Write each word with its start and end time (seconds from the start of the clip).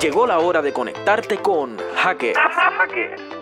Llegó 0.00 0.26
la 0.26 0.40
hora 0.40 0.60
de 0.60 0.74
conectarte 0.74 1.38
con 1.38 1.78
hackers, 1.94 2.38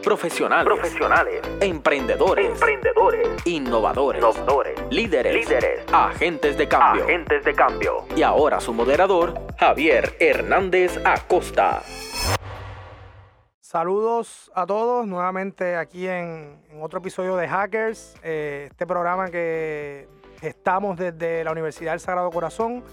profesionales, 0.05 0.65
profesionales, 0.65 1.43
emprendedores, 1.61 2.47
emprendedores, 2.47 3.29
innovadores, 3.45 4.21
innovadores, 4.21 4.81
líderes, 4.89 5.35
líderes, 5.35 5.81
agentes 5.93 6.57
de 6.57 6.69
cambio. 6.69 7.05
agentes 7.07 7.45
de 7.45 7.55
cambio. 7.55 8.07
Y 8.15 8.23
ahora 8.23 8.61
su 8.61 8.73
moderador, 8.73 9.35
Javier 9.59 10.15
Hernández 10.21 11.01
Acosta. 11.05 11.83
Saludos 13.59 14.53
a 14.55 14.65
todos 14.65 15.09
nuevamente 15.09 15.75
aquí 15.75 16.07
en, 16.07 16.63
en 16.71 16.83
otro 16.83 17.01
episodio 17.01 17.35
de 17.35 17.49
Hackers, 17.49 18.15
eh, 18.23 18.69
este 18.71 18.87
programa 18.87 19.29
que 19.29 20.07
estamos 20.41 20.97
desde 20.97 21.43
la 21.43 21.51
Universidad 21.51 21.91
del 21.93 22.01
Sagrado 22.01 22.31
Corazón 22.31 22.85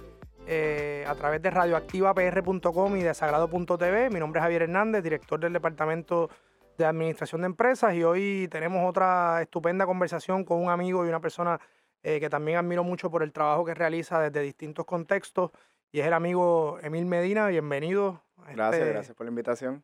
eh, 0.48 1.06
a 1.08 1.16
través 1.16 1.42
de 1.42 1.50
radioactivapr.com 1.52 2.98
y 2.98 3.04
de 3.04 3.14
sagrado.tv. 3.14 4.10
Mi 4.10 4.20
nombre 4.20 4.40
es 4.40 4.44
Javier 4.44 4.64
Hernández, 4.64 5.04
director 5.04 5.40
del 5.40 5.54
Departamento 5.54 6.30
de 6.78 6.86
Administración 6.86 7.42
de 7.42 7.48
Empresas 7.48 7.94
y 7.94 8.04
hoy 8.04 8.48
tenemos 8.50 8.88
otra 8.90 9.42
estupenda 9.42 9.86
conversación 9.86 10.44
con 10.44 10.62
un 10.64 10.70
amigo 10.70 11.06
y 11.06 11.10
una 11.10 11.20
persona 11.20 11.60
eh, 12.04 12.20
que 12.20 12.30
también 12.30 12.58
admiro 12.58 12.84
mucho 12.84 13.12
por 13.12 13.24
el 13.24 13.32
trabajo 13.32 13.66
que 13.66 13.74
realiza 13.74 14.20
desde 14.20 14.42
distintos 14.42 14.86
contextos 14.86 15.52
y 15.92 16.00
es 16.00 16.08
el 16.08 16.14
amigo 16.14 16.80
Emil 16.82 17.06
Medina. 17.06 17.48
Bienvenido. 17.48 18.24
a 18.38 18.52
Gracias, 18.54 18.82
este- 18.82 18.94
gracias 18.94 19.16
por 19.18 19.26
la 19.26 19.30
invitación. 19.30 19.84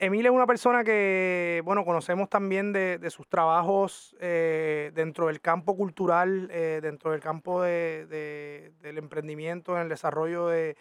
Emil 0.00 0.24
es 0.26 0.30
una 0.30 0.46
persona 0.46 0.84
que, 0.84 1.60
bueno, 1.64 1.84
conocemos 1.84 2.28
también 2.28 2.72
de, 2.72 3.10
sus 3.10 3.26
trabajos 3.26 4.14
eh, 4.20 4.92
dentro 4.94 5.26
del 5.26 5.40
campo 5.40 5.76
cultural, 5.76 6.48
eh, 6.52 6.78
dentro 6.80 7.10
del 7.10 7.20
campo 7.20 7.62
de- 7.62 8.06
de- 8.06 8.72
del 8.80 8.98
emprendimiento, 8.98 9.74
en 9.74 9.82
el 9.82 9.88
desarrollo 9.88 10.46
de, 10.46 10.76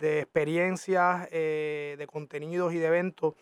experiencias, 0.00 1.28
eh, 1.32 1.96
de 1.98 2.06
contenidos 2.06 2.72
y 2.72 2.78
de 2.78 2.86
eventos. 2.86 3.34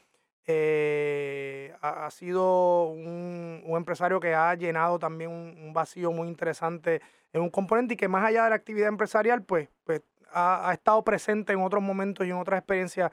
Ha, 1.83 2.11
sido 2.11 2.87
un, 2.87 3.63
empresario 3.77 4.21
que 4.21 4.35
ha 4.35 4.55
llenado 4.55 4.99
también 4.99 5.31
un, 5.31 5.73
vacío 5.75 6.11
muy 6.11 6.27
interesante 6.29 7.03
en 7.35 7.43
un 7.43 7.51
componente 7.51 7.95
y 7.95 7.97
que 7.99 8.09
más 8.09 8.25
allá 8.25 8.45
de 8.45 8.51
la 8.51 8.57
actividad 8.57 8.89
empresarial, 8.89 9.43
pues, 9.43 9.69
pues 9.85 10.01
ha 10.33 10.71
estado 10.73 11.05
presente 11.05 11.53
en 11.53 11.61
otros 11.61 11.83
momentos 11.83 12.27
y 12.27 12.31
en 12.31 12.37
otras 12.37 12.59
experiencias 12.61 13.11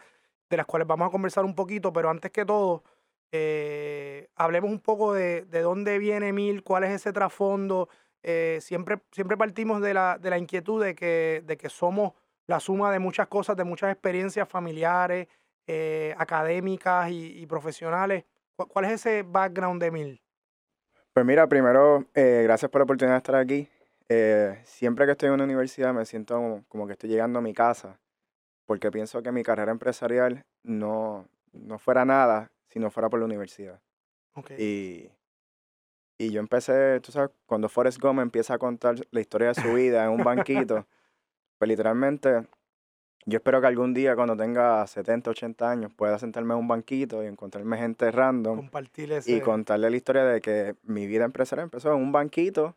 de 0.49 0.57
las 0.57 0.65
cuales 0.65 0.87
vamos 0.87 1.07
a 1.07 1.11
conversar 1.11 1.45
un 1.45 1.55
poquito, 1.55 1.91
pero 1.91 2.09
antes 2.09 2.31
que 2.31 2.45
todo, 2.45 2.83
eh, 3.31 4.29
hablemos 4.35 4.71
un 4.71 4.79
poco 4.79 5.13
de, 5.13 5.43
de 5.45 5.61
dónde 5.61 5.97
viene 5.97 6.29
Emil, 6.29 6.63
cuál 6.63 6.83
es 6.83 6.91
ese 6.91 7.11
trasfondo. 7.11 7.89
Eh, 8.23 8.59
siempre, 8.61 8.99
siempre 9.11 9.37
partimos 9.37 9.81
de 9.81 9.93
la, 9.93 10.17
de 10.17 10.29
la 10.29 10.37
inquietud 10.37 10.83
de 10.83 10.95
que, 10.95 11.43
de 11.45 11.57
que 11.57 11.69
somos 11.69 12.13
la 12.47 12.59
suma 12.59 12.91
de 12.91 12.99
muchas 12.99 13.27
cosas, 13.27 13.57
de 13.57 13.63
muchas 13.63 13.91
experiencias 13.91 14.47
familiares, 14.47 15.27
eh, 15.67 16.15
académicas 16.17 17.09
y, 17.11 17.45
profesionales. 17.47 18.23
¿Cuál, 18.55 18.85
es 18.85 18.91
ese 18.91 19.23
background 19.23 19.81
de 19.81 19.87
Emil? 19.87 20.21
Pues 21.11 21.25
mira, 21.25 21.47
primero, 21.47 22.05
gracias 22.13 22.69
por 22.69 22.79
la 22.79 22.83
oportunidad 22.83 23.15
de 23.15 23.17
estar 23.17 23.35
aquí. 23.35 23.67
Siempre 24.63 25.05
que 25.05 25.13
estoy 25.13 25.27
en 25.27 25.33
una 25.33 25.43
universidad 25.43 25.93
me 25.93 26.05
siento 26.05 26.63
como 26.67 26.85
que 26.85 26.93
estoy 26.93 27.09
llegando 27.09 27.39
a 27.39 27.41
mi 27.41 27.53
casa, 27.53 27.99
porque 28.65 28.91
pienso 28.91 29.21
que 29.21 29.31
mi 29.31 29.43
carrera 29.43 29.71
empresarial 29.71 30.43
no, 30.63 31.27
no 31.53 31.77
fuera 31.79 32.05
nada 32.05 32.51
si 32.69 32.79
no 32.79 32.91
fuera 32.91 33.09
por 33.09 33.19
la 33.19 33.25
universidad. 33.25 33.81
Okay. 34.33 34.57
Y, 34.59 35.11
y 36.17 36.31
yo 36.31 36.39
empecé, 36.39 36.99
tú 37.01 37.11
sabes, 37.11 37.31
cuando 37.45 37.69
Forrest 37.69 37.99
Gump 37.99 38.19
empieza 38.19 38.55
a 38.55 38.57
contar 38.57 38.95
la 39.11 39.21
historia 39.21 39.49
de 39.49 39.55
su 39.55 39.73
vida 39.73 40.05
en 40.05 40.11
un 40.11 40.23
banquito, 40.23 40.85
pues 41.57 41.69
literalmente 41.69 42.47
yo 43.25 43.37
espero 43.37 43.59
que 43.59 43.67
algún 43.67 43.93
día 43.93 44.15
cuando 44.15 44.37
tenga 44.37 44.85
70, 44.85 45.31
80 45.31 45.69
años 45.69 45.91
pueda 45.95 46.19
sentarme 46.19 46.53
en 46.53 46.59
un 46.59 46.67
banquito 46.67 47.23
y 47.23 47.27
encontrarme 47.27 47.77
gente 47.77 48.11
random 48.11 48.57
Compartir 48.57 49.11
ese... 49.11 49.31
y 49.31 49.41
contarle 49.41 49.89
la 49.89 49.95
historia 49.95 50.23
de 50.25 50.41
que 50.41 50.75
mi 50.83 51.07
vida 51.07 51.25
empresarial 51.25 51.65
empezó 51.65 51.91
en 51.91 52.01
un 52.01 52.11
banquito 52.11 52.75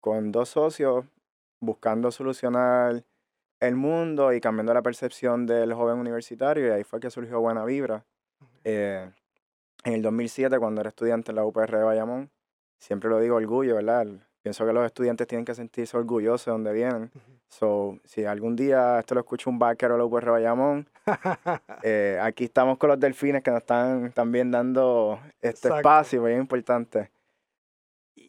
con 0.00 0.30
dos 0.30 0.50
socios 0.50 1.06
buscando 1.60 2.10
solucionar 2.10 3.02
el 3.60 3.76
mundo 3.76 4.32
y 4.32 4.40
cambiando 4.40 4.72
la 4.74 4.82
percepción 4.82 5.46
del 5.46 5.74
joven 5.74 5.98
universitario 5.98 6.66
y 6.66 6.70
ahí 6.70 6.84
fue 6.84 7.00
que 7.00 7.10
surgió 7.10 7.40
Buena 7.40 7.64
Vibra. 7.64 8.04
Eh, 8.64 9.10
en 9.84 9.92
el 9.92 10.02
2007, 10.02 10.58
cuando 10.58 10.80
era 10.80 10.88
estudiante 10.90 11.32
en 11.32 11.36
la 11.36 11.44
UPR 11.44 11.78
de 11.78 11.84
Bayamón, 11.84 12.30
siempre 12.78 13.08
lo 13.08 13.20
digo 13.20 13.36
orgullo, 13.36 13.76
¿verdad? 13.76 14.06
Pienso 14.42 14.66
que 14.66 14.72
los 14.72 14.84
estudiantes 14.86 15.26
tienen 15.26 15.44
que 15.44 15.54
sentirse 15.54 15.96
orgullosos 15.96 16.46
de 16.46 16.52
donde 16.52 16.72
vienen. 16.72 17.10
So, 17.48 17.98
si 18.04 18.24
algún 18.24 18.56
día 18.56 18.98
esto 18.98 19.14
lo 19.14 19.20
escucha 19.20 19.50
un 19.50 19.58
backer 19.58 19.90
o 19.92 19.98
la 19.98 20.04
UPR 20.04 20.26
de 20.26 20.30
Bayamón, 20.30 20.88
eh, 21.82 22.18
aquí 22.22 22.44
estamos 22.44 22.78
con 22.78 22.90
los 22.90 23.00
delfines 23.00 23.42
que 23.42 23.50
nos 23.50 23.60
están 23.60 24.12
también 24.12 24.50
dando 24.50 25.18
este 25.40 25.68
Exacto. 25.68 25.76
espacio, 25.78 26.22
bien 26.24 26.40
importante. 26.40 27.10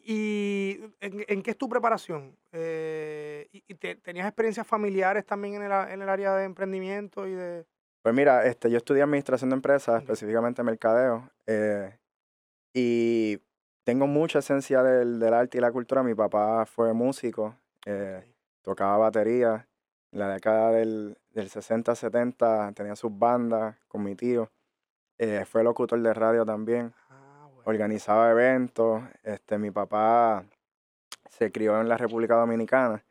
¿Y 0.04 0.80
en, 1.00 1.24
en 1.28 1.42
qué 1.42 1.50
es 1.52 1.58
tu 1.58 1.68
preparación? 1.68 2.36
Eh, 2.52 3.48
y, 3.52 3.74
te- 3.74 3.96
¿Tenías 3.96 4.26
experiencias 4.26 4.66
familiares 4.66 5.24
también 5.26 5.54
en 5.54 5.62
el, 5.62 5.72
en 5.72 6.02
el 6.02 6.08
área 6.08 6.34
de 6.34 6.44
emprendimiento 6.44 7.26
y 7.26 7.32
de...? 7.34 7.66
Pues 8.02 8.14
mira, 8.14 8.46
este, 8.46 8.70
yo 8.70 8.78
estudié 8.78 9.02
administración 9.02 9.50
de 9.50 9.56
empresas, 9.56 9.96
Ok. 9.96 10.02
específicamente 10.02 10.62
mercadeo, 10.62 11.30
eh, 11.46 11.98
y 12.72 13.38
tengo 13.84 14.06
mucha 14.06 14.38
esencia 14.38 14.82
del, 14.82 15.18
del 15.18 15.34
arte 15.34 15.58
y 15.58 15.60
la 15.60 15.72
cultura. 15.72 16.02
Mi 16.02 16.14
papá 16.14 16.64
fue 16.66 16.92
músico, 16.94 17.56
eh, 17.86 18.24
tocaba 18.62 18.96
batería. 18.98 19.66
En 20.12 20.18
la 20.18 20.28
década 20.32 20.72
del, 20.72 21.18
del 21.30 21.48
60, 21.50 21.94
70 21.94 22.72
tenía 22.72 22.96
sus 22.96 23.16
bandas 23.16 23.76
con 23.86 24.02
mi 24.02 24.14
tío. 24.16 24.50
eh, 25.18 25.44
fue 25.44 25.62
locutor 25.62 26.00
de 26.00 26.14
radio 26.14 26.44
también. 26.46 26.94
Organizaba 27.70 28.32
eventos. 28.32 29.00
Este, 29.22 29.56
mi 29.56 29.70
papá 29.70 30.44
se 31.28 31.52
crió 31.52 31.80
en 31.80 31.88
la 31.88 31.96
República 31.96 32.34
Dominicana 32.34 33.04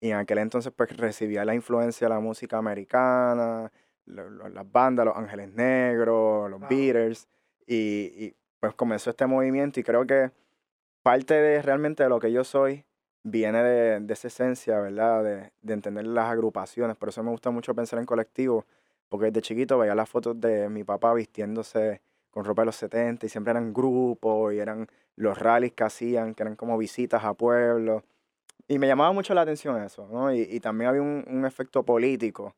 y 0.00 0.10
en 0.10 0.16
aquel 0.18 0.38
entonces 0.38 0.72
pues 0.74 0.96
recibía 0.96 1.44
la 1.44 1.56
influencia 1.56 2.06
de 2.06 2.14
la 2.14 2.20
música 2.20 2.56
americana, 2.56 3.72
lo- 4.04 4.30
lo- 4.30 4.48
las 4.48 4.70
bandas, 4.70 5.06
los 5.06 5.16
Ángeles 5.16 5.52
Negros, 5.54 6.48
los 6.48 6.60
Wow. 6.60 6.68
Beatles 6.68 7.26
y, 7.66 7.74
y, 8.26 8.34
pues 8.60 8.74
comenzó 8.74 9.10
este 9.10 9.26
movimiento 9.26 9.80
y 9.80 9.82
creo 9.82 10.06
que 10.06 10.30
parte 11.02 11.34
de 11.34 11.60
realmente 11.60 12.04
de 12.04 12.08
lo 12.08 12.20
que 12.20 12.30
yo 12.30 12.44
soy 12.44 12.84
viene 13.24 13.60
de, 13.60 13.98
de 13.98 14.12
esa 14.14 14.28
esencia, 14.28 14.78
¿verdad? 14.78 15.24
De, 15.24 15.52
de 15.62 15.74
entender 15.74 16.06
las 16.06 16.30
agrupaciones. 16.30 16.96
Por 16.96 17.08
eso 17.08 17.24
me 17.24 17.30
gusta 17.30 17.50
mucho 17.50 17.74
pensar 17.74 17.98
en 17.98 18.06
colectivo, 18.06 18.64
porque 19.08 19.26
desde 19.26 19.42
chiquito 19.42 19.78
veía 19.78 19.96
las 19.96 20.08
fotos 20.08 20.40
de 20.40 20.68
mi 20.68 20.84
papá 20.84 21.12
vistiéndose 21.12 22.00
con 22.36 22.44
ropa 22.44 22.60
de 22.62 22.66
los 22.66 22.76
70 22.76 23.24
y 23.24 23.30
siempre 23.30 23.52
eran 23.52 23.72
grupos 23.72 24.52
y 24.52 24.58
eran 24.58 24.86
los 25.14 25.38
rallies 25.38 25.72
que 25.72 25.84
hacían, 25.84 26.34
que 26.34 26.42
eran 26.42 26.54
como 26.54 26.76
visitas 26.76 27.24
a 27.24 27.32
pueblos. 27.32 28.02
Y 28.68 28.78
me 28.78 28.86
llamaba 28.86 29.10
mucho 29.12 29.32
la 29.32 29.40
atención 29.40 29.82
eso, 29.82 30.06
¿no? 30.12 30.30
Y, 30.30 30.42
y 30.42 30.60
también 30.60 30.90
había 30.90 31.00
un, 31.00 31.24
un 31.26 31.46
efecto 31.46 31.82
político 31.82 32.54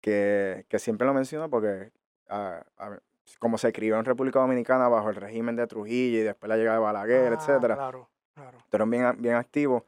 que, 0.00 0.66
que 0.68 0.78
siempre 0.78 1.04
lo 1.04 1.14
menciono 1.14 1.50
porque 1.50 1.90
ah, 2.28 2.62
a- 2.78 3.00
como 3.40 3.58
se 3.58 3.72
crió 3.72 3.98
en 3.98 4.04
República 4.04 4.38
Dominicana 4.38 4.86
bajo 4.86 5.10
el 5.10 5.16
régimen 5.16 5.56
de 5.56 5.66
Trujillo 5.66 6.18
y 6.18 6.22
después 6.22 6.48
la 6.48 6.56
llegada 6.56 6.76
de 6.78 6.84
Balaguer, 6.84 7.32
Ah, 7.32 7.34
etcétera, 7.34 7.74
Claro, 7.74 8.08
claro. 8.36 8.58
fueron 8.70 8.88
bien, 8.88 9.02
a- 9.02 9.12
bien 9.14 9.34
activos. 9.34 9.82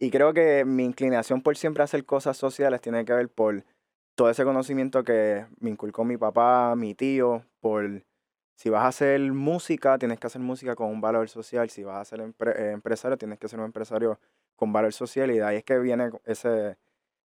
Y 0.00 0.10
creo 0.10 0.32
que 0.34 0.64
mi 0.64 0.84
inclinación 0.84 1.42
por 1.42 1.56
siempre 1.56 1.84
hacer 1.84 2.04
cosas 2.04 2.36
sociales 2.36 2.80
tiene 2.80 3.04
que 3.04 3.12
ver 3.12 3.28
por 3.28 3.64
todo 4.16 4.30
ese 4.30 4.42
conocimiento 4.42 5.04
que 5.04 5.46
me 5.60 5.70
inculcó 5.70 6.04
mi 6.04 6.16
papá, 6.16 6.74
mi 6.76 6.96
tío, 6.96 7.44
por 7.60 8.02
si 8.58 8.70
vas 8.70 8.82
a 8.82 8.88
hacer 8.88 9.20
música, 9.32 9.98
tienes 9.98 10.18
que 10.18 10.26
hacer 10.26 10.40
música 10.40 10.74
con 10.74 10.88
un 10.88 11.00
valor 11.00 11.28
social, 11.28 11.70
si 11.70 11.84
vas 11.84 11.96
a 12.00 12.04
ser 12.04 12.18
empre- 12.20 12.56
eh, 12.56 12.72
empresario, 12.72 13.16
tienes 13.16 13.38
que 13.38 13.46
ser 13.46 13.60
un 13.60 13.66
empresario 13.66 14.18
con 14.56 14.72
valor 14.72 14.92
social 14.92 15.30
y 15.30 15.34
de 15.38 15.44
ahí 15.44 15.56
es 15.58 15.64
que 15.64 15.78
viene 15.78 16.10
ese, 16.24 16.76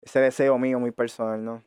ese 0.01 0.19
deseo 0.21 0.57
mío 0.57 0.79
muy 0.79 0.91
personal, 0.91 1.43
¿no? 1.43 1.63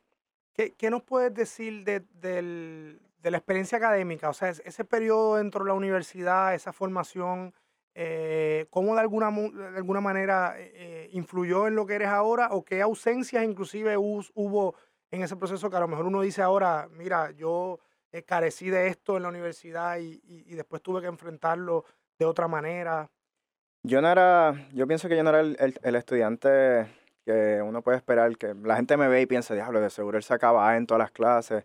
¿Qué, 0.55 0.73
qué 0.73 0.89
nos 0.89 1.03
puedes 1.03 1.35
decir 1.35 1.85
de, 1.85 2.01
del- 2.23 3.03
de 3.19 3.31
la 3.31 3.37
experiencia 3.37 3.77
académica? 3.77 4.31
O 4.31 4.33
sea, 4.33 4.49
es- 4.49 4.63
ese 4.65 4.87
periodo 4.87 5.37
dentro 5.37 5.63
de 5.63 5.69
la 5.69 5.75
universidad, 5.75 6.55
esa 6.55 6.73
formación, 6.73 7.53
eh, 7.95 8.67
¿cómo 8.71 8.95
de 8.95 9.01
alguna, 9.03 9.31
de 9.31 9.77
alguna 9.77 10.01
manera 10.01 10.55
eh, 10.59 10.73
eh, 10.75 11.11
influyó 11.13 11.67
en 11.67 11.75
lo 11.75 11.85
que 11.85 11.97
eres 11.97 12.09
ahora? 12.09 12.49
¿O 12.53 12.65
qué 12.65 12.81
ausencias 12.81 13.45
inclusive 13.45 13.99
hubo 13.99 14.75
en 15.11 15.23
ese 15.23 15.37
proceso 15.37 15.69
que 15.69 15.77
a 15.77 15.81
lo 15.81 15.89
mejor 15.89 16.07
uno 16.07 16.23
dice 16.23 16.41
ahora, 16.41 16.89
mira, 16.91 17.31
yo 17.33 17.79
eh, 18.13 18.23
carecí 18.23 18.71
de 18.71 18.89
esto 18.89 19.17
en 19.17 19.23
la 19.25 19.29
universidad 19.29 19.99
y, 19.99 20.21
y- 20.25 20.45
y 20.47 20.55
después 20.55 20.83
tuve 20.83 21.01
que 21.01 21.07
enfrentarlo 21.07 21.85
de 22.19 22.27
otra 22.27 22.49
manera? 22.49 23.09
Yo 23.83 24.03
no 24.03 24.09
era, 24.11 24.55
yo 24.73 24.87
pienso 24.87 25.09
que 25.09 25.17
yo 25.17 25.23
no 25.23 25.31
era 25.31 25.41
el, 25.41 25.57
el- 25.59 25.79
el 25.83 25.95
estudiante 25.97 26.87
que 27.25 27.61
uno 27.63 27.83
puede 27.83 27.97
esperar, 27.99 28.37
que 28.37 28.55
la 28.55 28.77
gente 28.77 28.97
me 28.97 29.09
ve 29.09 29.23
y 29.23 29.27
piensa, 29.27 29.55
diablo, 29.55 29.81
de 29.81 29.91
seguro 29.91 30.17
él 30.19 30.25
sacaba 30.25 30.69
A 30.69 30.77
en 30.77 30.87
todas 30.87 30.99
las 31.01 31.11
clases. 31.11 31.65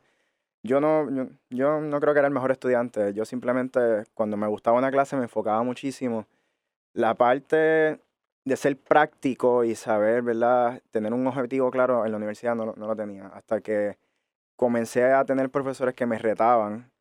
Yo 0.64 0.80
no, 0.82 1.10
yo, 1.12 1.28
yo 1.50 1.80
no 1.82 2.00
creo 2.00 2.14
que 2.14 2.20
era 2.20 2.28
el 2.28 2.34
mejor 2.34 2.52
estudiante. 2.52 3.14
Yo 3.14 3.24
simplemente, 3.26 4.04
cuando 4.14 4.36
me 4.38 4.48
gustaba 4.48 4.78
una 4.78 4.92
clase, 4.92 5.16
me 5.16 5.24
enfocaba 5.24 5.62
muchísimo. 5.64 6.26
La 6.94 7.14
parte 7.16 8.00
de 8.46 8.56
ser 8.58 8.78
práctico 8.78 9.64
y 9.64 9.76
saber, 9.76 10.22
¿verdad? 10.24 10.82
Tener 10.92 11.14
un 11.14 11.26
objetivo 11.28 11.70
claro 11.72 12.06
en 12.06 12.12
la 12.12 12.18
universidad 12.18 12.56
no, 12.56 12.74
no 12.76 12.88
lo 12.88 12.96
tenía. 12.96 13.28
Hasta 13.28 13.62
que 13.62 13.98
comencé 14.56 15.04
a 15.06 15.26
tener 15.26 15.50
profesores 15.50 15.96
que 15.96 16.06
me 16.06 16.18
retaban, 16.18 16.92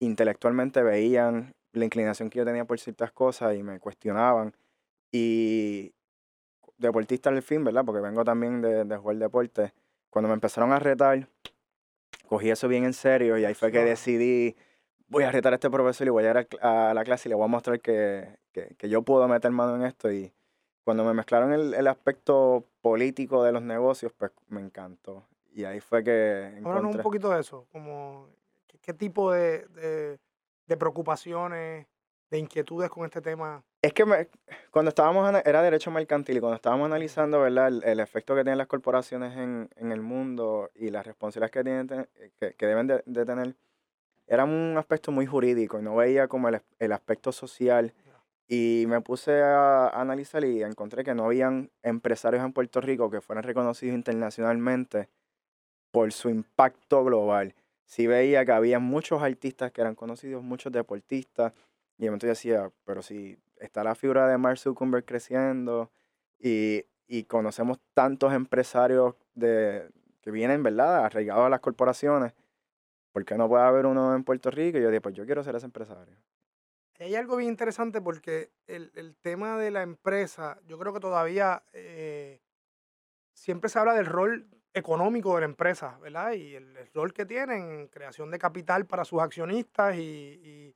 intelectualmente 0.00 0.82
veían 0.82 1.54
la 1.72 1.84
inclinación 1.84 2.30
que 2.30 2.38
yo 2.38 2.44
tenía 2.44 2.64
por 2.64 2.78
ciertas 2.78 3.12
cosas 3.12 3.56
y 3.56 3.62
me 3.62 3.80
cuestionaban. 3.80 4.54
Y 5.12 5.92
deportista 6.78 7.30
al 7.30 7.42
fin, 7.42 7.64
¿verdad? 7.64 7.84
Porque 7.84 8.00
vengo 8.00 8.24
también 8.24 8.60
de, 8.60 8.84
de 8.84 8.96
jugar 8.96 9.16
deporte. 9.16 9.72
Cuando 10.10 10.28
me 10.28 10.34
empezaron 10.34 10.72
a 10.72 10.78
retar, 10.78 11.28
cogí 12.28 12.50
eso 12.50 12.68
bien 12.68 12.84
en 12.84 12.92
serio 12.92 13.38
y 13.38 13.44
ahí 13.44 13.54
fue 13.54 13.72
que 13.72 13.84
decidí, 13.84 14.56
voy 15.08 15.24
a 15.24 15.30
retar 15.30 15.52
a 15.52 15.56
este 15.56 15.70
profesor 15.70 16.06
y 16.06 16.10
voy 16.10 16.24
a 16.24 16.30
ir 16.30 16.48
a, 16.60 16.94
la 16.94 17.04
clase 17.04 17.28
y 17.28 17.30
le 17.30 17.34
voy 17.34 17.44
a 17.44 17.48
mostrar 17.48 17.80
que, 17.80 18.38
que, 18.52 18.88
yo 18.88 19.02
puedo 19.02 19.26
meter 19.28 19.50
mano 19.50 19.76
en 19.76 19.82
esto. 19.82 20.12
Y 20.12 20.32
cuando 20.84 21.04
me 21.04 21.14
mezclaron 21.14 21.52
el, 21.52 21.74
el 21.74 21.86
aspecto 21.86 22.64
político 22.80 23.42
de 23.42 23.52
los 23.52 23.62
negocios, 23.62 24.12
pues 24.16 24.32
me 24.48 24.60
encantó. 24.60 25.26
Y 25.54 25.64
ahí 25.64 25.80
fue 25.80 26.02
que... 26.02 26.52
Encontré... 26.58 26.98
un 26.98 27.02
poquito 27.02 27.30
de 27.30 27.40
eso, 27.40 27.66
como 27.70 28.28
qué, 28.82 28.92
tipo 28.92 29.32
de, 29.32 29.66
de, 29.68 30.18
de 30.66 30.76
preocupaciones, 30.76 31.86
de 32.30 32.38
inquietudes 32.38 32.90
con 32.90 33.04
este 33.04 33.20
tema? 33.20 33.62
Es 33.80 33.92
que 33.92 34.04
cuando 34.70 34.88
estábamos, 34.88 35.32
era 35.44 35.62
derecho 35.62 35.90
mercantil 35.92 36.36
y 36.36 36.40
cuando 36.40 36.56
estábamos 36.56 36.86
analizando, 36.86 37.40
¿verdad? 37.40 37.68
El, 37.84 38.00
efecto 38.00 38.34
que 38.34 38.42
tienen 38.42 38.58
las 38.58 38.66
corporaciones 38.66 39.36
en, 39.36 39.70
en, 39.76 39.92
el 39.92 40.00
mundo 40.00 40.70
y 40.74 40.90
las 40.90 41.06
responsabilidades 41.06 41.52
que, 41.52 41.62
tienen, 41.62 42.08
que, 42.40 42.54
que 42.54 42.66
deben 42.66 42.88
de, 42.88 43.24
tener, 43.24 43.54
era 44.26 44.44
un 44.44 44.74
aspecto 44.76 45.12
muy 45.12 45.26
jurídico 45.26 45.78
y 45.78 45.82
no 45.82 45.94
veía 45.94 46.26
como 46.26 46.48
el, 46.48 46.60
el 46.78 46.92
aspecto 46.92 47.30
social. 47.30 47.94
Y 48.48 48.84
me 48.88 49.00
puse 49.00 49.40
a, 49.40 49.88
analizar 49.88 50.44
y 50.44 50.62
encontré 50.62 51.04
que 51.04 51.14
no 51.14 51.26
habían 51.26 51.70
empresarios 51.82 52.44
en 52.44 52.52
Puerto 52.52 52.80
Rico 52.80 53.10
que 53.10 53.20
fueran 53.20 53.44
reconocidos 53.44 53.94
internacionalmente 53.94 55.08
por 55.94 56.12
su 56.12 56.28
impacto 56.28 57.04
global. 57.04 57.54
Sí 57.84 58.08
veía 58.08 58.44
que 58.44 58.50
había 58.50 58.80
muchos 58.80 59.22
artistas 59.22 59.70
que 59.70 59.80
eran 59.80 59.94
conocidos, 59.94 60.42
muchos 60.42 60.72
deportistas, 60.72 61.52
y 61.98 62.06
entonces 62.06 62.30
decía, 62.30 62.72
pero 62.84 63.00
si 63.00 63.38
está 63.58 63.84
la 63.84 63.94
figura 63.94 64.26
de 64.26 64.36
Mark 64.36 64.58
Zuckerberg 64.58 65.04
creciendo 65.04 65.92
y, 66.40 66.84
y 67.06 67.22
conocemos 67.22 67.78
tantos 67.94 68.32
empresarios 68.32 69.14
de, 69.36 69.88
que 70.20 70.32
vienen, 70.32 70.64
¿verdad?, 70.64 71.04
arraigados 71.04 71.46
a 71.46 71.48
las 71.48 71.60
corporaciones, 71.60 72.34
¿por 73.12 73.24
qué 73.24 73.38
no 73.38 73.48
puede 73.48 73.62
haber 73.62 73.86
uno 73.86 74.16
en 74.16 74.24
Puerto 74.24 74.50
Rico? 74.50 74.78
Y 74.78 74.82
yo 74.82 74.88
dije, 74.88 75.00
pues 75.00 75.14
yo 75.14 75.24
quiero 75.24 75.44
ser 75.44 75.54
ese 75.54 75.66
empresario. 75.66 76.16
Hay 76.98 77.14
algo 77.14 77.36
bien 77.36 77.50
interesante 77.50 78.00
porque 78.00 78.50
el, 78.66 78.90
el 78.96 79.14
tema 79.14 79.58
de 79.58 79.70
la 79.70 79.82
empresa, 79.82 80.58
yo 80.66 80.76
creo 80.76 80.92
que 80.92 80.98
todavía 80.98 81.62
eh, 81.72 82.40
siempre 83.32 83.70
se 83.70 83.78
habla 83.78 83.94
del 83.94 84.06
rol 84.06 84.48
económico 84.74 85.34
de 85.34 85.40
la 85.40 85.46
empresa, 85.46 85.98
¿verdad? 86.02 86.32
Y 86.32 86.56
el, 86.56 86.76
rol 86.92 87.14
que 87.14 87.24
tienen 87.24 87.70
en 87.70 87.88
creación 87.88 88.30
de 88.30 88.38
capital 88.38 88.86
para 88.86 89.04
sus 89.04 89.22
accionistas 89.22 89.96
y 89.96 90.74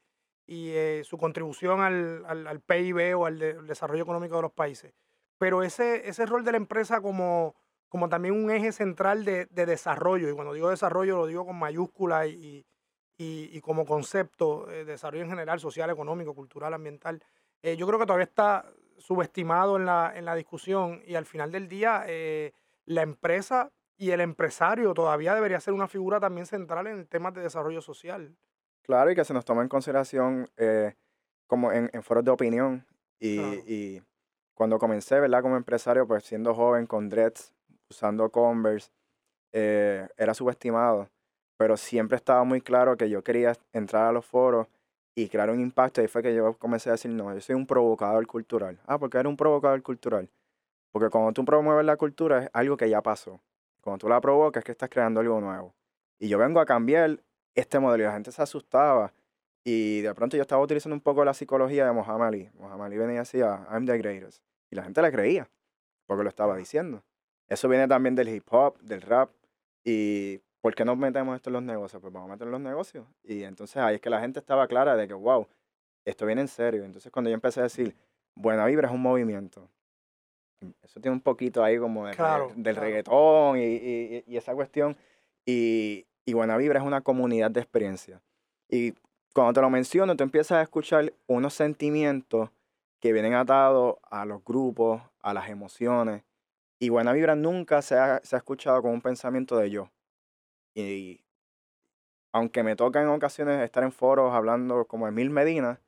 y 0.48 0.70
eh, 0.70 1.02
su 1.04 1.18
contribución 1.18 1.82
al, 1.82 2.24
al, 2.26 2.60
PIB 2.60 3.18
o 3.18 3.26
al, 3.26 3.66
desarrollo 3.66 4.02
económico 4.02 4.36
de 4.36 4.42
los 4.42 4.52
países. 4.52 4.94
Pero 5.36 5.62
ese, 5.62 6.08
ese 6.08 6.24
rol 6.24 6.42
de 6.42 6.52
la 6.52 6.56
empresa 6.56 7.02
como, 7.02 7.54
como 7.90 8.08
también 8.08 8.34
un 8.34 8.50
eje 8.50 8.72
central 8.72 9.26
de, 9.26 9.44
de 9.46 9.66
desarrollo, 9.66 10.28
y 10.28 10.32
cuando 10.32 10.54
digo 10.54 10.70
desarrollo 10.70 11.18
lo 11.18 11.26
digo 11.26 11.44
con 11.44 11.58
mayúscula 11.58 12.26
y, 12.26 12.64
y, 13.18 13.50
y 13.52 13.60
como 13.60 13.84
concepto, 13.84 14.64
de 14.64 14.86
desarrollo 14.86 15.24
en 15.24 15.30
general, 15.30 15.60
social, 15.60 15.90
económico, 15.90 16.34
cultural, 16.34 16.72
ambiental, 16.72 17.22
eh, 17.62 17.76
yo 17.76 17.86
creo 17.86 17.98
que 17.98 18.06
todavía 18.06 18.24
está 18.24 18.64
subestimado 18.96 19.76
en 19.76 19.84
la, 19.84 20.14
en 20.16 20.24
la 20.24 20.34
discusión 20.34 21.02
y 21.06 21.14
al 21.14 21.26
final 21.26 21.52
del 21.52 21.68
día 21.68 22.04
eh, 22.06 22.52
la 22.86 23.02
empresa 23.02 23.70
y 23.98 24.12
el 24.12 24.20
empresario 24.20 24.94
todavía 24.94 25.34
debería 25.34 25.60
ser 25.60 25.74
una 25.74 25.88
figura 25.88 26.20
también 26.20 26.46
central 26.46 26.86
en 26.86 26.98
el 26.98 27.08
tema 27.08 27.32
de 27.32 27.42
desarrollo 27.42 27.82
social. 27.82 28.34
Claro, 28.82 29.10
y 29.10 29.14
que 29.14 29.24
se 29.24 29.34
nos 29.34 29.44
tome 29.44 29.62
en 29.62 29.68
consideración 29.68 30.48
eh, 30.56 30.94
como 31.48 31.72
en, 31.72 31.90
foros 32.02 32.24
de 32.24 32.30
opinión. 32.30 32.86
Y, 33.18 33.40
y, 33.66 34.02
cuando 34.54 34.78
comencé, 34.78 35.20
¿verdad? 35.20 35.42
Como 35.42 35.56
empresario, 35.56 36.06
pues 36.06 36.24
siendo 36.24 36.54
joven, 36.54 36.86
con 36.86 37.08
dreads, 37.08 37.52
usando 37.90 38.30
Converse, 38.30 38.90
eh, 39.52 40.08
era 40.16 40.32
subestimado. 40.32 41.08
Pero 41.56 41.76
siempre 41.76 42.16
estaba 42.16 42.44
muy 42.44 42.60
claro 42.60 42.96
que 42.96 43.10
yo 43.10 43.22
quería 43.22 43.54
entrar 43.72 44.06
a 44.06 44.12
los 44.12 44.24
foros 44.24 44.68
y 45.14 45.28
crear 45.28 45.50
un 45.50 45.60
impacto. 45.60 46.02
Y 46.02 46.08
fue 46.08 46.22
que 46.22 46.34
yo 46.34 46.54
comencé 46.54 46.88
a 46.88 46.92
decir, 46.92 47.10
no, 47.10 47.34
yo 47.34 47.40
soy 47.40 47.56
un 47.56 47.66
provocador 47.66 48.26
cultural. 48.26 48.78
Ah, 48.86 48.98
porque 48.98 49.18
era 49.18 49.28
un 49.28 49.36
provocador 49.36 49.82
cultural. 49.82 50.30
Porque 50.92 51.10
cuando 51.10 51.32
tú 51.32 51.44
promueves 51.44 51.84
la 51.84 51.96
cultura 51.96 52.44
es 52.44 52.50
algo 52.52 52.76
que 52.76 52.88
ya 52.88 53.02
pasó. 53.02 53.40
Cuando 53.88 53.99
tú 54.02 54.08
la 54.08 54.20
provocas 54.20 54.61
es 54.61 54.64
que 54.64 54.73
estás 54.73 54.88
creando 54.88 55.20
algo 55.20 55.40
nuevo. 55.40 55.75
Y 56.19 56.29
yo 56.29 56.38
vengo 56.38 56.61
a 56.61 56.67
cambiar 56.67 57.23
este 57.55 57.79
modelo 57.79 58.05
y 58.05 58.06
la 58.06 58.12
gente 58.12 58.31
se 58.32 58.43
asustaba. 58.43 59.12
Y 59.64 60.02
de 60.02 60.14
pronto 60.14 60.37
yo 60.37 60.43
estaba 60.43 60.62
utilizando 60.62 60.94
un 60.94 61.00
poco 61.00 61.25
la 61.25 61.32
psicología 61.32 61.87
de 61.87 61.93
Muhammad 61.93 62.29
Ali. 62.29 62.50
Muhammad 62.55 62.87
Ali 62.87 62.99
venía 62.99 63.17
y 63.17 63.19
decía, 63.20 63.67
I'm 63.70 63.87
the 63.87 63.96
greatest. 63.96 64.43
Y 64.70 64.76
la 64.76 64.82
gente 64.82 65.00
le 65.00 65.11
creía, 65.11 65.49
porque 66.06 66.23
lo 66.23 66.29
estaba 66.29 66.56
diciendo. 66.56 67.02
Eso 67.49 67.69
viene 67.69 67.88
también 67.88 68.14
del 68.14 68.29
hip 68.29 68.44
hop, 68.50 68.79
del 68.81 69.00
rap. 69.00 69.31
Y 69.85 70.38
¿por 70.61 70.75
qué 70.75 70.85
no 70.85 70.94
metemos 70.94 71.35
esto 71.37 71.49
en 71.49 71.55
los 71.55 71.62
negocios? 71.62 72.02
Pues 72.02 72.12
vamos 72.12 72.29
a 72.29 72.32
meterlo 72.32 72.56
en 72.56 72.62
los 72.62 72.70
negocios. 72.70 73.06
Y 73.23 73.44
entonces 73.44 73.79
ahí 73.79 73.94
es 73.94 74.00
que 74.00 74.11
la 74.11 74.20
gente 74.20 74.38
estaba 74.38 74.67
clara 74.69 74.96
de 74.96 75.08
que, 75.08 75.14
wow, 75.14 75.46
esto 76.05 76.26
viene 76.26 76.43
en 76.43 76.49
serio. 76.49 76.85
Entonces 76.85 77.11
cuando 77.11 77.31
yo 77.31 77.35
empecé 77.35 77.61
a 77.61 77.64
decir, 77.64 77.96
Buena 78.35 78.67
Vibra 78.67 78.88
es 78.88 78.94
un 78.94 79.00
movimiento. 79.00 79.69
Eso 80.82 81.00
tiene 81.00 81.14
un 81.14 81.20
poquito 81.20 81.62
ahí 81.62 81.78
como 81.78 82.06
del 82.06 82.76
reggaetón 82.76 83.58
y, 83.58 83.64
y, 83.64 84.25
y, 84.26 84.37
esa 84.37 84.55
cuestión. 84.55 84.96
Y, 85.46 86.06
y 86.25 86.32
Buena 86.32 86.56
Vibra 86.56 86.81
es 86.81 86.87
una 86.87 87.00
comunidad 87.00 87.50
de 87.50 87.60
experiencia. 87.60 88.20
Y 88.69 88.94
cuando 89.32 89.52
te 89.52 89.60
lo 89.60 89.70
menciono, 89.70 90.16
tú 90.16 90.25
empiezas 90.25 90.58
a 90.58 90.62
escuchar 90.62 91.12
unos 91.26 91.55
sentimientos 91.55 92.50
que 93.00 93.12
vienen 93.12 93.34
atados 93.34 93.96
a 94.10 94.25
los 94.25 94.44
grupos, 94.44 95.00
a 95.20 95.32
las 95.32 95.49
emociones. 95.49 96.25
Y 96.81 96.88
Buena 96.88 97.12
Vibra 97.12 97.37
nunca 97.37 97.82
se 97.82 97.96
ha, 97.96 98.20
se 98.25 98.37
ha 98.37 98.38
escuchado 98.38 98.82
con 98.82 98.93
un 98.93 99.00
pensamiento 99.00 99.56
de 99.56 99.70
yo. 99.70 99.90
Y 100.75 101.20
aunque 102.32 102.62
me 102.62 102.76
toca 102.76 103.00
en 103.00 103.08
ocasiones 103.08 103.62
estar 103.62 103.84
en 103.84 103.93
foros 103.93 104.34
hablando 104.34 104.84
como 104.87 105.06
Emil 105.06 105.31
Medina, 105.31 105.81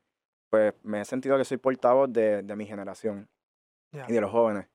pues 0.49 0.75
me 0.83 1.01
he 1.01 1.05
sentido 1.05 1.37
que 1.37 1.45
soy 1.45 1.57
portavoz 1.59 2.13
de, 2.13 2.43
de 2.43 2.57
mi 2.57 2.67
generación 2.67 3.29
y 3.93 4.13
de 4.13 4.21
los 4.21 4.31
jóvenes 4.31 4.69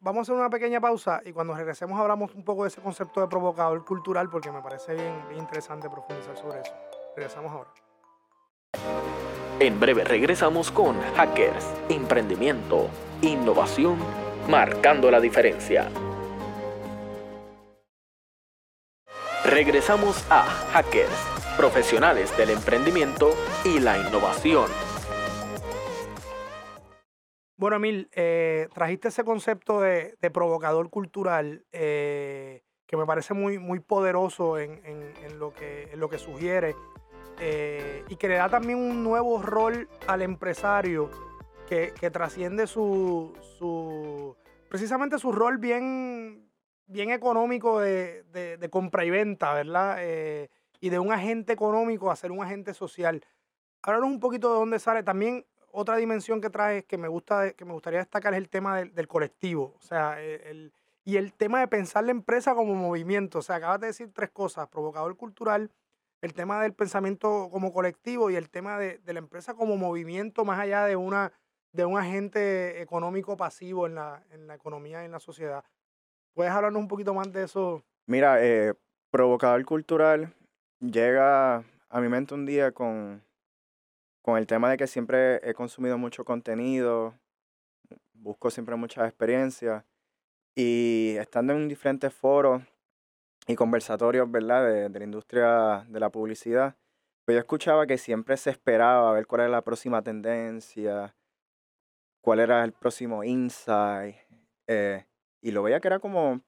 vamos 0.00 0.20
a 0.20 0.22
hacer 0.22 0.34
una 0.34 0.50
pequeña 0.50 0.80
pausa 0.80 1.20
y 1.24 1.32
cuando 1.32 1.54
regresemos 1.54 1.98
hablamos 2.00 2.34
un 2.34 2.44
poco 2.44 2.62
de 2.62 2.68
ese 2.68 2.80
concepto 2.80 3.20
de 3.20 3.28
provocador 3.28 3.84
cultural 3.84 4.30
porque 4.30 4.50
me 4.50 4.62
parece 4.62 4.94
bien, 4.94 5.14
interesante 5.36 5.90
profundizar 5.90 6.36
sobre 6.36 6.60
eso. 6.60 6.72
Regresamos 7.16 7.52
ahora. 7.52 7.70
En 9.60 9.78
breve 9.78 10.04
regresamos 10.04 10.70
con 10.70 11.00
Hackers, 11.16 11.64
Emprendimiento, 11.88 12.88
Innovación, 13.22 13.98
Marcando 14.48 15.10
la 15.10 15.20
Diferencia. 15.20 15.88
Regresamos 19.44 20.26
a 20.30 20.42
Hackers, 20.72 21.54
profesionales 21.56 22.36
del 22.36 22.50
emprendimiento 22.50 23.30
y 23.64 23.78
la 23.78 23.98
innovación. 23.98 24.68
Bueno, 27.56 27.76
Emil, 27.76 28.08
eh, 28.12 28.68
trajiste 28.74 29.08
ese 29.08 29.22
concepto 29.22 29.80
de, 29.80 30.16
provocador 30.32 30.90
cultural 30.90 31.64
eh, 31.70 32.64
que 32.86 32.96
me 32.96 33.06
parece 33.06 33.32
muy, 33.32 33.58
muy 33.58 33.78
poderoso 33.78 34.58
en, 34.58 34.80
lo, 35.38 35.54
que, 35.54 35.88
lo 35.94 36.08
que 36.08 36.18
sugiere 36.18 36.74
eh, 37.38 38.04
y 38.08 38.16
que 38.16 38.26
le 38.26 38.34
da 38.36 38.48
también 38.48 38.78
un 38.78 39.04
nuevo 39.04 39.40
rol 39.40 39.88
al 40.08 40.22
empresario 40.22 41.10
que, 41.68 41.92
trasciende 42.10 42.66
su, 42.66 43.32
su, 43.58 44.36
precisamente 44.68 45.18
su 45.18 45.30
rol 45.30 45.58
bien, 45.58 46.50
bien 46.86 47.10
económico 47.10 47.78
de, 47.78 48.24
de 48.32 48.68
compra 48.68 49.04
y 49.04 49.10
venta, 49.10 49.54
¿verdad? 49.54 49.98
y 50.80 50.90
de 50.90 50.98
un 50.98 51.12
agente 51.12 51.52
económico 51.52 52.10
a 52.10 52.16
ser 52.16 52.32
un 52.32 52.42
agente 52.42 52.74
social. 52.74 53.24
Háblanos 53.82 54.10
un 54.10 54.20
poquito 54.20 54.52
de 54.52 54.58
dónde 54.58 54.78
sale. 54.78 55.02
También 55.02 55.46
otra 55.74 55.96
dimensión 55.96 56.40
que 56.40 56.50
trae 56.50 56.84
que 56.84 56.96
me, 56.96 57.08
gusta, 57.08 57.52
que 57.52 57.64
me 57.64 57.72
gustaría 57.72 57.98
destacar 57.98 58.32
es 58.32 58.38
el 58.38 58.48
tema 58.48 58.76
del, 58.76 59.08
colectivo. 59.08 59.74
O 59.76 59.82
sea, 59.82 60.22
e, 60.22 60.48
el, 60.48 60.72
y 61.04 61.16
el 61.16 61.32
tema 61.32 61.58
de 61.60 61.66
pensar 61.66 62.04
la 62.04 62.12
empresa 62.12 62.54
como 62.54 62.74
movimiento. 62.74 63.40
O 63.40 63.42
sea, 63.42 63.56
acabas 63.56 63.80
de 63.80 63.88
decir 63.88 64.10
tres 64.14 64.30
cosas: 64.30 64.68
provocador 64.68 65.16
cultural, 65.16 65.72
el 66.22 66.32
tema 66.32 66.62
del 66.62 66.74
pensamiento 66.74 67.48
como 67.50 67.72
colectivo 67.72 68.30
y 68.30 68.36
el 68.36 68.48
tema 68.50 68.78
de, 68.78 69.00
la 69.04 69.18
empresa 69.18 69.54
como 69.54 69.76
movimiento 69.76 70.44
más 70.44 70.60
allá 70.60 70.84
de, 70.84 70.94
una, 70.94 71.32
de 71.72 71.84
un 71.84 71.98
agente 71.98 72.80
económico 72.80 73.36
pasivo 73.36 73.86
en 73.86 73.96
la, 73.96 74.22
en 74.30 74.46
la 74.46 74.54
economía 74.54 75.02
y 75.02 75.06
en 75.06 75.12
la 75.12 75.20
sociedad. 75.20 75.64
¿Puedes 76.34 76.52
hablarnos 76.52 76.80
un 76.80 76.88
poquito 76.88 77.14
más 77.14 77.32
de 77.32 77.42
eso? 77.42 77.82
Mira, 78.06 78.44
eh, 78.44 78.74
provocador 79.10 79.64
cultural 79.64 80.32
llega 80.80 81.64
a 81.88 82.00
mi 82.00 82.08
mente 82.08 82.34
un 82.34 82.46
día 82.46 82.70
con 82.70 83.23
con 84.24 84.38
el 84.38 84.46
tema 84.46 84.70
de 84.70 84.78
que 84.78 84.86
siempre 84.86 85.38
he 85.46 85.52
consumido 85.52 85.98
mucho 85.98 86.24
contenido, 86.24 87.12
busco 88.14 88.50
siempre 88.50 88.74
muchas 88.74 89.06
experiencias 89.06 89.84
y 90.54 91.14
estando 91.18 91.52
en 91.52 91.68
diferentes 91.68 92.14
foros 92.14 92.62
y 93.46 93.54
conversatorios, 93.54 94.30
¿verdad? 94.30 94.88
De, 94.88 94.98
la 94.98 95.04
industria 95.04 95.84
de 95.90 96.00
la 96.00 96.08
publicidad, 96.08 96.74
pues 97.26 97.34
yo 97.34 97.40
escuchaba 97.40 97.86
que 97.86 97.98
siempre 97.98 98.38
se 98.38 98.48
esperaba 98.48 99.12
ver 99.12 99.26
cuál 99.26 99.42
era 99.42 99.50
la 99.50 99.62
próxima 99.62 100.00
tendencia, 100.00 101.14
cuál 102.22 102.40
era 102.40 102.64
el 102.64 102.72
próximo 102.72 103.24
insight, 103.24 104.16
eh, 104.66 105.04
y 105.42 105.50
lo 105.50 105.62
veía 105.62 105.80
que 105.80 105.88
era 105.88 105.98
como 105.98 106.40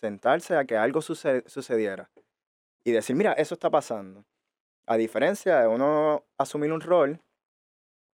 sentarse 0.00 0.56
a 0.56 0.64
que 0.64 0.78
algo 0.78 1.02
sucediera 1.02 2.10
y 2.82 2.92
decir, 2.92 3.14
mira, 3.14 3.34
eso 3.34 3.52
está 3.52 3.68
pasando. 3.68 4.24
A 4.90 4.96
diferencia 4.96 5.60
de 5.60 5.68
uno 5.68 6.24
asumir 6.36 6.72
un 6.72 6.80
rol 6.80 7.20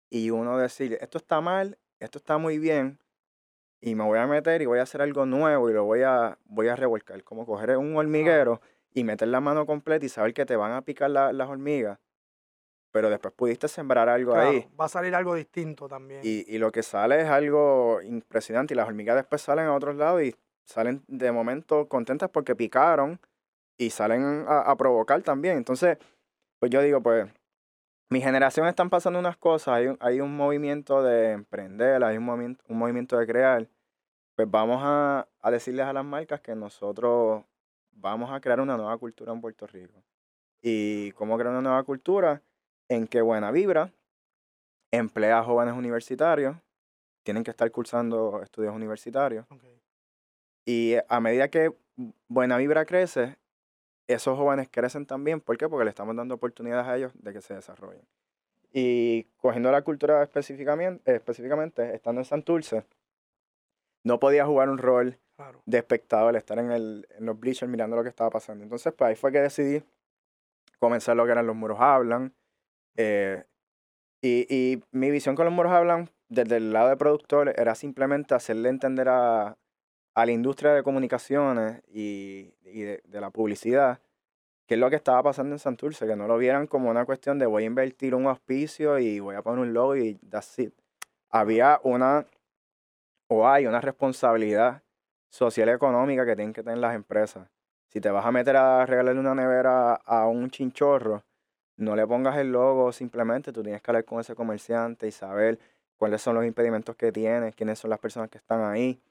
y 0.09 0.31
uno 0.31 0.57
decir, 0.57 0.97
esto 1.01 1.19
está 1.19 1.39
mal, 1.39 1.77
esto 1.99 2.17
está 2.17 2.39
muy 2.39 2.57
bien, 2.57 2.97
y 3.79 3.93
me 3.93 4.03
voy 4.03 4.17
a 4.17 4.25
meter 4.25 4.59
y 4.63 4.65
voy 4.65 4.79
a 4.79 4.81
hacer 4.81 4.99
algo 5.03 5.27
nuevo 5.27 5.69
y 5.69 5.73
lo 5.73 5.83
voy 5.83 6.01
a, 6.01 6.39
voy 6.45 6.69
a 6.69 6.75
revolcar. 6.75 7.23
Como 7.23 7.45
coger 7.45 7.77
un 7.77 7.95
hormiguero 7.95 8.59
y 8.91 9.03
meter 9.03 9.27
la 9.27 9.39
mano 9.39 9.67
completa 9.67 10.03
y 10.03 10.09
saber 10.09 10.33
que 10.33 10.47
te 10.47 10.55
van 10.55 10.71
a 10.71 10.81
picar 10.81 11.11
las 11.11 11.47
hormigas, 11.47 11.99
pero 12.91 13.11
después 13.11 13.35
pudiste 13.35 13.67
sembrar 13.67 14.09
algo 14.09 14.33
ahí. 14.33 14.67
Va 14.79 14.85
a 14.85 14.89
salir 14.89 15.13
algo 15.13 15.35
distinto 15.35 15.87
también. 15.87 16.21
Y, 16.23 16.43
y, 16.51 16.57
lo 16.57 16.71
que 16.71 16.81
sale 16.81 17.21
es 17.21 17.29
algo 17.29 18.01
impresionante 18.01 18.73
y 18.73 18.77
las 18.77 18.87
hormigas 18.87 19.15
después 19.15 19.43
salen 19.43 19.65
a 19.65 19.75
otros 19.75 19.95
lados 19.95 20.23
y 20.23 20.35
salen 20.65 21.03
de 21.07 21.31
momento 21.31 21.87
contentas 21.87 22.31
porque 22.31 22.55
picaron 22.55 23.19
y 23.77 23.91
salen 23.91 24.45
a, 24.47 24.61
a 24.61 24.75
provocar 24.75 25.21
también. 25.21 25.57
Entonces, 25.57 25.99
pues 26.63 26.71
yo 26.71 26.81
digo, 26.81 27.03
pues 27.03 27.29
mi 28.09 28.21
generación 28.21 28.65
están 28.67 28.89
pasando 28.89 29.19
unas 29.19 29.35
cosas, 29.35 29.73
hay 29.73 29.87
un, 29.87 29.97
hay 29.99 30.21
un 30.21 30.33
movimiento 30.33 31.03
de 31.03 31.31
emprender, 31.31 32.01
hay 32.05 32.15
un 32.15 32.23
movimiento, 32.23 32.63
un 32.69 32.77
movimiento 32.77 33.17
de 33.17 33.27
crear, 33.27 33.67
pues 34.37 34.49
vamos 34.49 34.79
a, 34.81 35.27
a 35.41 35.51
decirles 35.51 35.85
a 35.85 35.91
las 35.91 36.05
marcas 36.05 36.39
que 36.39 36.55
nosotros 36.55 37.43
vamos 37.91 38.31
a 38.31 38.39
crear 38.39 38.61
una 38.61 38.77
nueva 38.77 38.97
cultura 38.97 39.33
en 39.33 39.41
Puerto 39.41 39.67
Rico. 39.67 40.01
¿Y 40.61 41.11
cómo 41.11 41.37
crear 41.37 41.51
una 41.51 41.61
nueva 41.61 41.83
cultura? 41.83 42.41
En 42.87 43.07
que 43.07 43.21
Buena 43.21 43.51
Vibra 43.51 43.91
emplea 44.89 45.39
a 45.39 45.43
jóvenes 45.43 45.75
universitarios, 45.75 46.55
tienen 47.23 47.43
que 47.43 47.51
estar 47.51 47.69
cursando 47.71 48.41
estudios 48.41 48.73
universitarios. 48.73 49.45
Y 50.65 50.95
a 51.09 51.19
medida 51.19 51.49
que 51.49 51.75
Buena 52.29 52.55
Vibra 52.55 52.85
crece, 52.85 53.35
esos 54.07 54.37
jóvenes 54.37 54.67
crecen 54.69 55.05
también. 55.05 55.41
¿Por 55.41 55.57
qué? 55.57 55.67
Porque 55.67 55.85
le 55.85 55.89
estamos 55.89 56.15
dando 56.15 56.35
oportunidades 56.35 56.87
a 56.87 56.97
ellos 56.97 57.11
de 57.15 57.33
que 57.33 57.41
se 57.41 57.53
desarrollen. 57.53 58.05
Y 58.71 59.25
cogiendo 59.37 59.71
la 59.71 59.83
cultura 59.83 60.23
específicamente, 60.23 61.15
específicamente 61.15 61.95
estando 61.95 62.21
en 62.21 62.25
Santurce, 62.25 62.85
no 64.03 64.19
podía 64.19 64.45
jugar 64.45 64.69
un 64.69 64.77
rol 64.77 65.19
de 65.65 65.77
espectador, 65.77 66.35
estar 66.35 66.59
en, 66.59 66.71
el, 66.71 67.07
en 67.17 67.25
los 67.25 67.39
bleachers 67.39 67.69
mirando 67.69 67.95
lo 67.95 68.03
que 68.03 68.09
estaba 68.09 68.29
pasando. 68.29 68.63
Entonces, 68.63 68.93
pues 68.93 69.09
ahí 69.09 69.15
fue 69.15 69.31
que 69.31 69.39
decidí 69.39 69.83
comenzar 70.79 71.15
lo 71.15 71.25
que 71.25 71.31
eran 71.31 71.47
Los 71.47 71.55
Muros 71.55 71.79
Hablan. 71.79 72.33
Eh, 72.97 73.43
y, 74.21 74.45
y, 74.49 74.83
mi 74.91 75.11
visión 75.11 75.35
con 75.35 75.45
Los 75.45 75.53
Muros 75.53 75.71
Hablan, 75.71 76.09
desde 76.29 76.57
el 76.57 76.73
lado 76.73 76.89
de 76.89 76.97
productor, 76.97 77.53
era 77.57 77.75
simplemente 77.75 78.35
hacerle 78.35 78.69
entender 78.69 79.09
a, 79.09 79.57
a 80.13 80.25
la 80.25 80.31
industria 80.31 80.73
de 80.73 80.83
comunicaciones 80.83 81.81
y, 81.91 82.53
y 82.63 82.81
de, 82.81 83.01
de, 83.05 83.21
la 83.21 83.29
publicidad 83.31 83.99
qué 84.65 84.75
es 84.75 84.79
lo 84.79 84.89
que 84.89 84.95
estaba 84.95 85.21
pasando 85.23 85.55
en 85.55 85.59
Santurce, 85.59 86.07
que 86.07 86.15
no 86.15 86.27
lo 86.27 86.37
vieran 86.37 86.67
como 86.67 86.89
una 86.89 87.05
cuestión 87.05 87.39
de 87.39 87.45
voy 87.45 87.63
a 87.63 87.65
invertir 87.65 88.15
un 88.15 88.27
auspicio 88.27 88.99
y 88.99 89.19
voy 89.19 89.35
a 89.35 89.41
poner 89.41 89.59
un 89.59 89.73
logo 89.73 89.95
y 89.95 90.15
that's 90.29 90.57
it. 90.59 90.73
Había 91.29 91.79
una, 91.83 92.25
o 93.27 93.47
hay 93.47 93.65
una 93.65 93.81
responsabilidad 93.81 94.83
social 95.29 95.69
y 95.69 95.71
económica 95.71 96.25
que 96.25 96.35
tienen 96.35 96.53
que 96.53 96.63
tener 96.63 96.79
las 96.79 96.95
empresas. 96.95 97.49
Si 97.87 98.01
te 98.01 98.09
vas 98.09 98.25
a 98.25 98.31
meter 98.31 98.55
a 98.55 98.85
regalarle 98.85 99.19
una 99.19 99.35
nevera 99.35 99.95
a 99.95 100.27
un 100.27 100.49
chinchorro, 100.49 101.23
no 101.77 101.95
le 101.95 102.05
pongas 102.07 102.37
el 102.37 102.51
logo 102.51 102.91
simplemente, 102.91 103.51
tú 103.51 103.63
tienes 103.63 103.81
que 103.81 103.91
hablar 103.91 104.05
con 104.05 104.19
ese 104.19 104.35
comerciante 104.35 105.07
y 105.07 105.11
saber 105.11 105.59
cuáles 105.97 106.21
son 106.21 106.35
los 106.35 106.45
impedimentos 106.45 106.95
que 106.95 107.11
tiene, 107.11 107.51
quiénes 107.53 107.79
son 107.79 107.89
las 107.89 107.99
personas 107.99 108.29
que 108.29 108.37
están 108.37 108.63
ahí 108.63 109.01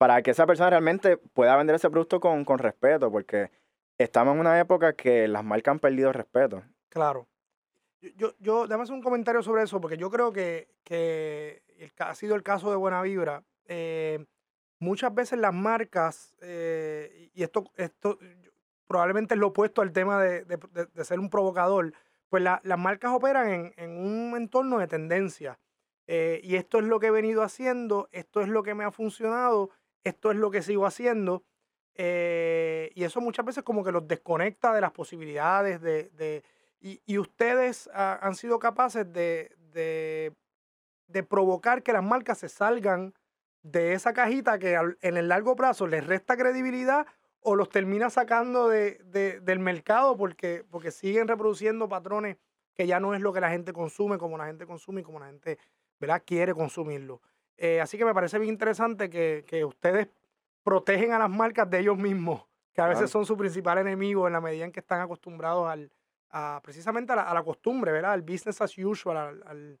para 0.00 0.22
que 0.22 0.30
esa 0.30 0.46
persona 0.46 0.70
realmente 0.70 1.18
pueda 1.18 1.54
vender 1.58 1.76
ese 1.76 1.90
producto 1.90 2.20
con, 2.20 2.42
con 2.46 2.58
respeto, 2.58 3.12
porque 3.12 3.50
estamos 3.98 4.32
en 4.32 4.40
una 4.40 4.58
época 4.58 4.94
que 4.94 5.28
las 5.28 5.44
marcas 5.44 5.72
han 5.72 5.78
perdido 5.78 6.10
respeto. 6.10 6.62
Claro. 6.88 7.28
Yo, 8.16 8.32
yo, 8.38 8.66
déjame 8.66 8.84
hacer 8.84 8.94
un 8.94 9.02
comentario 9.02 9.42
sobre 9.42 9.62
eso, 9.62 9.78
porque 9.78 9.98
yo 9.98 10.10
creo 10.10 10.32
que, 10.32 10.68
que 10.84 11.62
ha 11.98 12.14
sido 12.14 12.34
el 12.34 12.42
caso 12.42 12.70
de 12.70 12.78
Buena 12.78 13.02
Vibra. 13.02 13.44
Eh, 13.66 14.24
muchas 14.78 15.14
veces 15.14 15.38
las 15.38 15.52
marcas, 15.52 16.34
eh, 16.40 17.28
y 17.34 17.42
esto, 17.42 17.70
esto 17.76 18.18
probablemente 18.86 19.34
es 19.34 19.38
lo 19.38 19.48
opuesto 19.48 19.82
al 19.82 19.92
tema 19.92 20.18
de, 20.22 20.46
de, 20.46 21.04
ser 21.04 21.20
un 21.20 21.28
provocador, 21.28 21.92
pues 22.30 22.42
la, 22.42 22.62
las 22.64 22.78
marcas 22.78 23.12
operan 23.12 23.50
en, 23.50 23.74
en, 23.76 23.90
un 23.98 24.34
entorno 24.34 24.78
de 24.78 24.86
tendencia. 24.86 25.58
Eh, 26.06 26.40
y 26.42 26.56
esto 26.56 26.78
es 26.78 26.86
lo 26.86 27.00
que 27.00 27.08
he 27.08 27.10
venido 27.10 27.42
haciendo, 27.42 28.08
esto 28.12 28.40
es 28.40 28.48
lo 28.48 28.62
que 28.62 28.74
me 28.74 28.84
ha 28.84 28.90
funcionado 28.90 29.68
esto 30.04 30.30
es 30.30 30.36
lo 30.36 30.50
que 30.50 30.62
sigo 30.62 30.86
haciendo. 30.86 31.44
Eh, 31.94 32.90
y 32.94 33.04
eso 33.04 33.20
muchas 33.20 33.44
veces 33.44 33.64
como 33.64 33.84
que 33.84 33.92
los 33.92 34.06
desconecta 34.06 34.72
de 34.72 34.80
las 34.80 34.92
posibilidades 34.92 35.80
de... 35.80 36.10
de 36.10 36.44
y, 36.82 37.18
ustedes 37.18 37.90
han 37.92 38.34
sido 38.34 38.58
capaces 38.58 39.12
de, 39.12 39.54
de, 39.74 40.34
de, 41.08 41.22
provocar 41.22 41.82
que 41.82 41.92
las 41.92 42.02
marcas 42.02 42.38
se 42.38 42.48
salgan 42.48 43.12
de 43.62 43.92
esa 43.92 44.14
cajita 44.14 44.58
que 44.58 44.78
en 45.02 45.16
el 45.18 45.28
largo 45.28 45.54
plazo 45.56 45.86
les 45.86 46.06
resta 46.06 46.38
credibilidad 46.38 47.06
o 47.42 47.56
los 47.56 47.68
termina 47.68 48.10
sacando 48.10 48.68
de, 48.68 48.98
del 49.42 49.58
mercado 49.58 50.16
porque, 50.16 50.64
porque 50.70 50.90
siguen 50.90 51.28
reproduciendo 51.28 51.88
patrones 51.88 52.36
que 52.74 52.86
ya 52.86 53.00
no 53.00 53.14
es 53.14 53.20
lo 53.20 53.32
que 53.32 53.40
la 53.40 53.50
gente 53.50 53.72
consume, 53.72 54.18
como 54.18 54.38
la 54.38 54.46
gente 54.46 54.66
consume 54.66 55.00
y 55.00 55.04
como 55.04 55.20
la 55.20 55.26
gente 55.26 55.58
¿verdad? 55.98 56.22
quiere 56.24 56.54
consumirlo. 56.54 57.20
Eh, 57.62 57.78
así 57.78 57.98
que 57.98 58.06
me 58.06 58.14
parece 58.14 58.38
bien 58.38 58.50
interesante 58.50 59.10
que, 59.10 59.44
que, 59.46 59.66
ustedes 59.66 60.08
protegen 60.62 61.12
a 61.12 61.18
las 61.18 61.28
marcas 61.28 61.68
de 61.68 61.80
ellos 61.80 61.98
mismos, 61.98 62.46
que 62.72 62.80
a 62.80 62.86
veces 62.86 63.10
son 63.10 63.26
su 63.26 63.36
principal 63.36 63.76
enemigo 63.76 64.26
en 64.26 64.32
la 64.32 64.40
medida 64.40 64.64
en 64.64 64.72
que 64.72 64.80
están 64.80 65.02
acostumbrados 65.02 65.68
al, 65.68 65.92
a, 66.30 66.60
precisamente 66.62 67.12
a 67.12 67.16
la, 67.16 67.22
a 67.24 67.34
la 67.34 67.42
costumbre, 67.42 67.92
¿verdad? 67.92 68.12
Al 68.12 68.22
business 68.22 68.62
as 68.62 68.78
usual, 68.78 69.18
al, 69.18 69.42
al, 69.46 69.78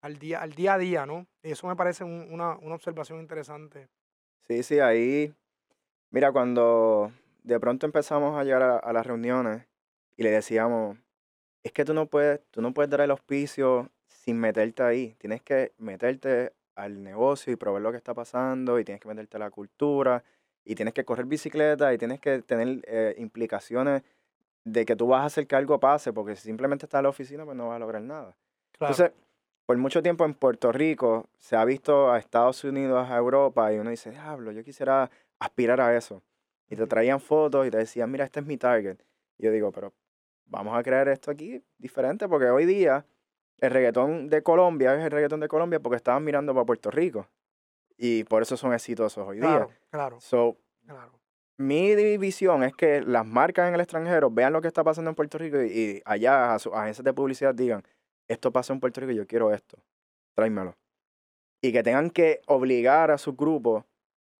al, 0.00 0.18
día, 0.18 0.42
al 0.42 0.54
día 0.54 0.74
a 0.74 0.78
día, 0.78 1.06
¿no? 1.06 1.28
Y 1.44 1.52
eso 1.52 1.68
me 1.68 1.76
parece 1.76 2.02
un, 2.02 2.26
una, 2.32 2.56
una 2.56 2.74
observación 2.74 3.20
interesante. 3.20 3.86
Sí, 4.48 4.64
sí, 4.64 4.80
ahí, 4.80 5.32
mira, 6.10 6.32
cuando 6.32 7.12
de 7.44 7.60
pronto 7.60 7.86
empezamos 7.86 8.36
a 8.36 8.42
llegar 8.42 8.62
a, 8.62 8.76
a, 8.78 8.92
las 8.92 9.06
reuniones 9.06 9.68
y 10.16 10.24
le 10.24 10.30
decíamos, 10.30 10.98
es 11.62 11.70
que 11.70 11.84
tú 11.84 11.94
no 11.94 12.06
puedes, 12.06 12.40
tú 12.50 12.60
no 12.60 12.74
puedes 12.74 12.90
dar 12.90 13.02
el 13.02 13.12
auspicio 13.12 13.88
sin 14.08 14.40
meterte 14.40 14.82
ahí, 14.82 15.14
tienes 15.20 15.42
que 15.42 15.72
meterte 15.78 16.54
al 16.74 17.02
negocio 17.02 17.52
y 17.52 17.56
probar 17.56 17.82
lo 17.82 17.90
que 17.90 17.98
está 17.98 18.14
pasando 18.14 18.78
y 18.78 18.84
tienes 18.84 19.00
que 19.00 19.08
meterte 19.08 19.36
a 19.36 19.40
la 19.40 19.50
cultura 19.50 20.22
y 20.64 20.74
tienes 20.74 20.94
que 20.94 21.04
correr 21.04 21.26
bicicleta 21.26 21.92
y 21.92 21.98
tienes 21.98 22.20
que 22.20 22.42
tener 22.42 22.80
eh, 22.86 23.14
implicaciones 23.18 24.02
de 24.64 24.84
que 24.84 24.96
tú 24.96 25.08
vas 25.08 25.22
a 25.22 25.26
hacer 25.26 25.46
que 25.46 25.56
algo 25.56 25.80
pase, 25.80 26.12
porque 26.12 26.36
si 26.36 26.42
simplemente 26.42 26.86
estás 26.86 27.00
en 27.00 27.04
la 27.04 27.08
oficina, 27.08 27.44
pues 27.44 27.56
no 27.56 27.68
vas 27.68 27.76
a 27.76 27.78
lograr 27.78 28.02
nada. 28.02 28.36
Claro. 28.72 28.92
Entonces, 28.92 29.12
por 29.66 29.76
mucho 29.78 30.02
tiempo 30.02 30.24
en 30.24 30.34
Puerto 30.34 30.72
Rico 30.72 31.28
se 31.38 31.56
ha 31.56 31.64
visto 31.64 32.10
a 32.10 32.18
Estados 32.18 32.64
Unidos, 32.64 33.08
a 33.08 33.16
Europa, 33.16 33.72
y 33.72 33.78
uno 33.78 33.90
dice, 33.90 34.10
diablo, 34.10 34.52
yo 34.52 34.64
quisiera 34.64 35.10
aspirar 35.38 35.80
a 35.80 35.96
eso. 35.96 36.22
Y 36.68 36.76
te 36.76 36.86
traían 36.86 37.20
fotos 37.20 37.66
y 37.66 37.70
te 37.70 37.78
decían, 37.78 38.10
mira, 38.10 38.24
este 38.24 38.40
es 38.40 38.46
mi 38.46 38.56
target. 38.56 38.98
Y 39.38 39.44
yo 39.44 39.52
digo, 39.52 39.72
pero 39.72 39.92
vamos 40.46 40.76
a 40.76 40.82
crear 40.82 41.08
esto 41.08 41.30
aquí 41.30 41.62
diferente, 41.78 42.28
porque 42.28 42.50
hoy 42.50 42.66
día 42.66 43.04
el 43.60 43.70
reggaetón 43.70 44.28
de 44.28 44.42
Colombia 44.42 44.94
es 44.94 45.04
el 45.04 45.10
reggaetón 45.10 45.40
de 45.40 45.48
Colombia 45.48 45.80
porque 45.80 45.96
estaban 45.96 46.24
mirando 46.24 46.54
para 46.54 46.64
Puerto 46.64 46.90
Rico. 46.90 47.26
Y 47.96 48.24
por 48.24 48.42
eso 48.42 48.56
son 48.56 48.72
exitosos 48.72 49.26
hoy 49.26 49.40
día. 49.40 49.68
Claro, 49.90 50.20
so, 50.20 50.56
claro. 50.86 51.12
Mi 51.58 51.94
visión 52.16 52.62
es 52.62 52.74
que 52.74 53.02
las 53.02 53.26
marcas 53.26 53.68
en 53.68 53.74
el 53.74 53.80
extranjero 53.82 54.30
vean 54.30 54.54
lo 54.54 54.62
que 54.62 54.68
está 54.68 54.82
pasando 54.82 55.10
en 55.10 55.14
Puerto 55.14 55.36
Rico 55.36 55.62
y, 55.62 56.00
allá 56.06 56.54
a 56.54 56.58
sus 56.58 56.72
agencias 56.72 57.04
de 57.04 57.12
publicidad 57.12 57.54
digan, 57.54 57.84
esto 58.28 58.50
pasa 58.50 58.72
en 58.72 58.80
Puerto 58.80 59.02
Rico 59.02 59.12
y 59.12 59.16
yo 59.16 59.26
quiero 59.26 59.52
esto, 59.52 59.76
tráemelo. 60.34 60.78
Y 61.60 61.72
que 61.72 61.82
tengan 61.82 62.08
que 62.08 62.40
obligar 62.46 63.10
a 63.10 63.18
sus 63.18 63.36
grupos 63.36 63.84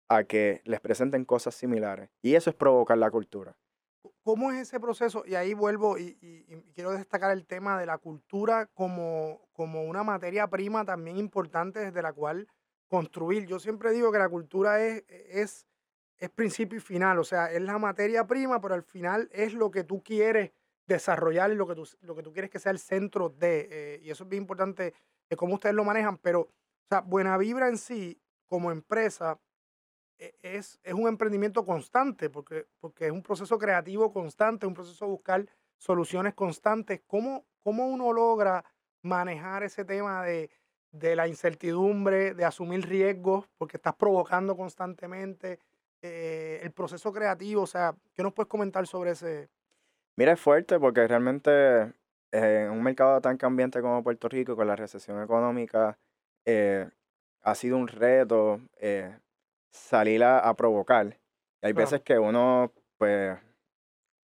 a 0.09 0.25
que 0.25 0.63
les 0.65 0.81
presenten 0.81 1.27
cosas 1.27 1.55
similares. 1.55 2.09
Y 2.23 2.37
eso 2.37 2.49
es 2.49 2.57
provocar 2.57 2.97
la 2.97 3.11
cultura. 3.11 3.55
¿Cómo 4.23 4.53
es 4.53 4.61
ese 4.61 4.81
proceso? 4.81 5.25
Y 5.27 5.35
ahí 5.35 5.55
vuelvo 5.55 5.99
y, 5.99 6.15
quiero 6.75 6.93
destacar 6.93 7.33
el 7.33 7.47
tema 7.47 7.79
de 7.79 7.87
la 7.87 7.99
cultura 7.99 8.67
como, 8.67 9.49
como 9.53 9.85
una 9.85 10.03
materia 10.03 10.49
prima 10.49 10.85
también 10.85 11.17
importante 11.17 11.81
desde 11.81 12.03
la 12.03 12.13
cual 12.13 12.49
construir. 12.89 13.47
Yo 13.47 13.59
siempre 13.59 13.93
digo 13.93 14.13
que 14.13 14.19
la 14.19 14.29
cultura 14.29 14.85
es, 14.85 15.05
es, 15.09 15.67
principio 16.35 16.79
y 16.79 16.83
final, 16.83 17.19
o 17.19 17.25
sea, 17.25 17.51
es 17.51 17.63
la 17.63 17.79
materia 17.79 18.27
prima, 18.27 18.61
pero 18.61 18.75
al 18.75 18.83
final 18.83 19.29
es 19.33 19.55
lo 19.55 19.71
que 19.71 19.85
tú 19.85 20.03
quieres 20.03 20.53
desarrollar 20.87 21.51
y 21.51 21.55
lo 21.55 21.67
que 21.67 21.75
tú, 21.75 21.89
lo 22.03 22.15
que 22.15 22.23
tú 22.23 22.33
quieres 22.33 22.51
que 22.51 22.59
sea 22.59 22.73
el 22.73 22.79
centro 22.79 23.31
de. 23.31 23.69
Eh, 23.71 24.01
y 24.03 24.11
eso 24.11 24.25
es 24.25 24.31
bien 24.31 24.43
importante 24.43 24.95
de 25.29 25.37
cómo 25.37 25.55
ustedes 25.55 25.75
lo 25.75 25.85
manejan, 25.85 26.19
pero, 26.19 26.41
o 26.41 26.49
sea, 26.89 27.01
Buena 27.01 27.39
Vibra 27.39 27.69
en 27.69 27.79
sí, 27.79 28.21
como 28.47 28.71
empresa, 28.71 29.39
es, 30.43 30.79
es 30.83 30.95
un 30.95 31.09
emprendimiento 31.09 31.65
constante, 31.65 32.29
porque, 32.29 32.67
porque 32.81 33.07
es 33.07 33.13
un 33.13 33.23
proceso 33.23 33.59
creativo 33.59 34.13
constante, 34.13 34.67
un 34.67 34.75
proceso 34.75 35.07
de 35.07 35.11
buscar 35.11 35.47
soluciones 35.79 36.35
constantes. 36.35 37.01
¿Cómo, 37.07 37.45
cómo 37.63 37.87
uno 37.87 38.13
logra 38.13 38.65
manejar 39.03 39.63
ese 39.63 39.85
tema 39.85 40.23
de, 40.25 40.51
de 40.93 41.17
la 41.17 41.27
incertidumbre, 41.27 42.35
de 42.35 42.45
asumir 42.45 42.87
riesgos, 42.87 43.49
porque 43.57 43.79
estás 43.79 43.95
provocando 43.95 44.57
constantemente 44.57 45.59
eh, 46.03 46.61
el 46.63 46.73
proceso 46.73 47.13
creativo? 47.13 47.63
O 47.63 47.67
sea, 47.67 47.95
¿qué 48.15 48.23
nos 48.23 48.35
puedes 48.35 48.49
comentar 48.49 48.87
sobre 48.87 49.13
ese? 49.13 49.49
Mira, 50.17 50.33
es 50.33 50.41
fuerte 50.41 50.79
porque 50.79 51.07
realmente 51.09 51.51
eh, 52.33 52.65
en 52.67 52.71
un 52.71 52.83
mercado 52.83 53.21
tan 53.23 53.39
cambiante 53.39 53.81
como 53.81 54.03
Puerto 54.03 54.29
Rico, 54.29 54.55
con 54.55 54.67
la 54.67 54.77
recesión 54.77 55.23
económica, 55.23 55.99
eh, 56.45 56.91
ha 57.43 57.55
sido 57.55 57.79
un 57.79 57.89
reto 57.89 58.61
salir 59.71 60.23
a, 60.25 60.53
provocar. 60.55 61.19
Y 61.63 61.67
hay 61.67 61.73
veces 61.73 62.01
que 62.03 62.19
uno, 62.19 62.73
pues, 62.99 63.39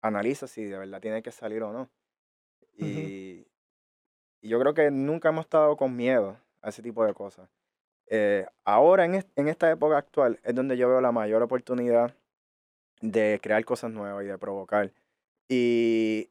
analiza 0.03 0.47
si 0.47 0.65
de 0.65 0.79
verdad 0.79 1.01
tiene 1.01 1.23
que 1.23 1.33
salir 1.33 1.63
o 1.63 1.73
no. 1.73 1.91
Y, 2.77 3.47
y 4.41 4.49
yo 4.49 4.61
creo 4.61 4.75
que 4.75 4.91
nunca 4.91 5.31
hemos 5.31 5.47
estado 5.47 5.77
con 5.77 5.97
miedo 5.97 6.39
a 6.63 6.69
ese 6.69 6.83
tipo 6.83 7.05
de 7.05 7.15
cosas. 7.15 7.49
Eh, 8.09 8.47
ahora, 8.65 9.05
en, 9.05 9.25
en 9.35 9.49
esta 9.49 9.71
época 9.71 9.99
actual, 9.99 10.39
es 10.45 10.55
donde 10.55 10.77
yo 10.77 10.89
veo 10.89 11.01
la 11.01 11.13
mayor 11.13 11.43
oportunidad 11.43 12.15
de 13.01 13.41
crear 13.43 13.65
cosas 13.65 13.91
nuevas 13.91 14.25
y 14.25 14.29
de 14.29 14.39
provocar. 14.39 14.93
Y 15.49 16.31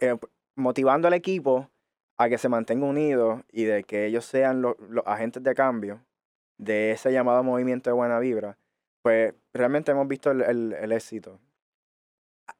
eh, 0.00 0.16
motivando 0.54 1.08
al 1.08 1.14
equipo 1.14 1.70
a 2.16 2.28
que 2.28 2.38
se 2.38 2.48
mantenga 2.48 2.86
unido 2.86 3.42
y 3.50 3.64
de 3.64 3.84
que 3.84 4.06
ellos 4.06 4.24
sean 4.24 4.62
los, 4.62 4.78
los 4.78 5.06
agentes 5.06 5.42
de 5.42 5.54
cambio 5.54 6.00
de 6.58 6.92
ese 6.92 7.12
llamado 7.12 7.42
movimiento 7.42 7.90
de 7.90 7.94
buena 7.94 8.18
vibra, 8.18 8.58
pues 9.02 9.34
realmente 9.52 9.92
hemos 9.92 10.08
visto 10.08 10.30
el, 10.30 10.42
el, 10.42 10.72
el 10.72 10.92
éxito 10.92 11.40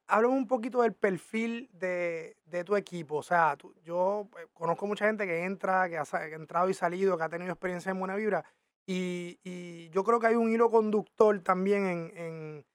háblame 0.07 0.35
un 0.35 0.47
poquito 0.47 0.81
del 0.81 0.93
perfil 0.93 1.69
de, 1.73 2.35
tu 2.65 2.75
equipo. 2.75 3.17
O 3.17 3.23
sea, 3.23 3.57
yo 3.83 4.29
eh, 4.39 4.47
conozco 4.53 4.87
mucha 4.87 5.05
gente 5.05 5.25
que 5.25 5.43
entra, 5.43 5.89
que 5.89 5.97
ha, 5.97 6.05
entrado 6.33 6.69
y 6.69 6.73
salido, 6.73 7.17
que 7.17 7.23
ha 7.23 7.29
tenido 7.29 7.51
experiencia 7.51 7.91
en 7.91 7.99
Buena 7.99 8.15
Vibra. 8.15 8.43
Y, 8.87 9.89
yo 9.91 10.03
creo 10.03 10.19
que 10.19 10.27
hay 10.27 10.35
un 10.35 10.51
hilo 10.51 10.69
conductor 10.69 11.39
también 11.41 12.13
en, 12.15 12.65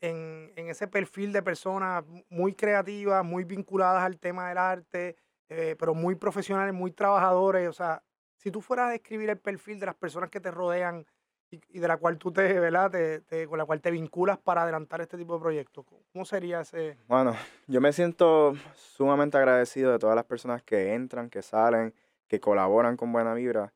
ese 0.00 0.86
perfil 0.86 1.32
de 1.32 1.42
personas 1.42 2.04
muy 2.28 2.54
creativas, 2.54 3.24
muy 3.24 3.44
vinculadas 3.44 4.04
al 4.04 4.18
tema 4.18 4.48
del 4.48 4.58
arte, 4.58 5.16
eh, 5.48 5.76
pero 5.78 5.94
muy 5.94 6.14
profesionales, 6.14 6.74
muy 6.74 6.92
trabajadores. 6.92 7.68
O 7.68 7.72
sea, 7.72 8.02
si 8.38 8.50
tú 8.50 8.60
fueras 8.60 8.88
a 8.88 8.92
describir 8.92 9.28
el 9.30 9.38
perfil 9.38 9.78
de 9.78 9.86
las 9.86 9.94
personas 9.94 10.30
que 10.30 10.40
te 10.40 10.50
rodean, 10.50 11.06
y, 11.50 11.78
de 11.78 11.88
la 11.88 11.96
cual 11.96 12.18
tú 12.18 12.30
te, 12.30 12.60
¿verdad? 12.60 12.90
Te, 13.26 13.46
con 13.46 13.58
la 13.58 13.64
cual 13.64 13.80
te 13.80 13.90
vinculas 13.90 14.38
para 14.38 14.62
adelantar 14.62 15.00
este 15.00 15.16
tipo 15.16 15.34
de 15.34 15.40
proyectos. 15.40 15.84
¿Cómo 16.12 16.24
sería 16.24 16.60
ese? 16.60 16.98
Bueno, 17.06 17.34
yo 17.66 17.80
me 17.80 17.92
siento 17.92 18.54
sumamente 18.74 19.38
agradecido 19.38 19.92
de 19.92 19.98
todas 19.98 20.16
las 20.16 20.24
personas 20.24 20.62
que 20.62 20.94
entran, 20.94 21.30
que 21.30 21.42
salen, 21.42 21.94
que 22.26 22.40
colaboran 22.40 22.96
con 22.96 23.12
Buena 23.12 23.34
Vibra. 23.34 23.72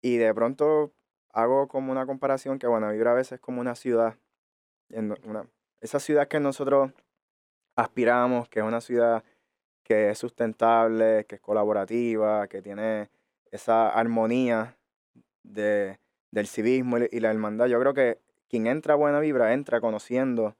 Y 0.00 0.16
de 0.16 0.32
pronto 0.32 0.92
hago 1.32 1.66
como 1.68 1.90
una 1.90 2.06
comparación 2.06 2.58
que 2.58 2.66
Buena 2.66 2.90
Vibra 2.90 3.12
a 3.12 3.14
veces 3.14 3.32
es 3.32 3.40
como 3.40 3.60
una 3.60 3.74
ciudad. 3.74 4.16
En 4.90 5.16
una, 5.24 5.46
esa 5.80 5.98
ciudad 5.98 6.28
que 6.28 6.40
nosotros 6.40 6.92
aspiramos, 7.74 8.48
que 8.48 8.60
es 8.60 8.64
una 8.64 8.80
ciudad 8.80 9.24
que 9.82 10.10
es 10.10 10.18
sustentable, 10.18 11.24
que 11.26 11.36
es 11.36 11.40
colaborativa, 11.40 12.46
que 12.46 12.62
tiene 12.62 13.10
esa 13.52 13.88
armonía 13.88 14.76
de 15.42 15.98
del 16.30 16.46
civismo 16.46 16.98
y 16.98 17.20
la 17.20 17.30
hermandad. 17.30 17.66
Yo 17.66 17.80
creo 17.80 17.94
que 17.94 18.20
quien 18.48 18.66
entra 18.66 18.94
a 18.94 18.96
Buena 18.96 19.20
Vibra 19.20 19.52
entra 19.52 19.80
conociendo 19.80 20.56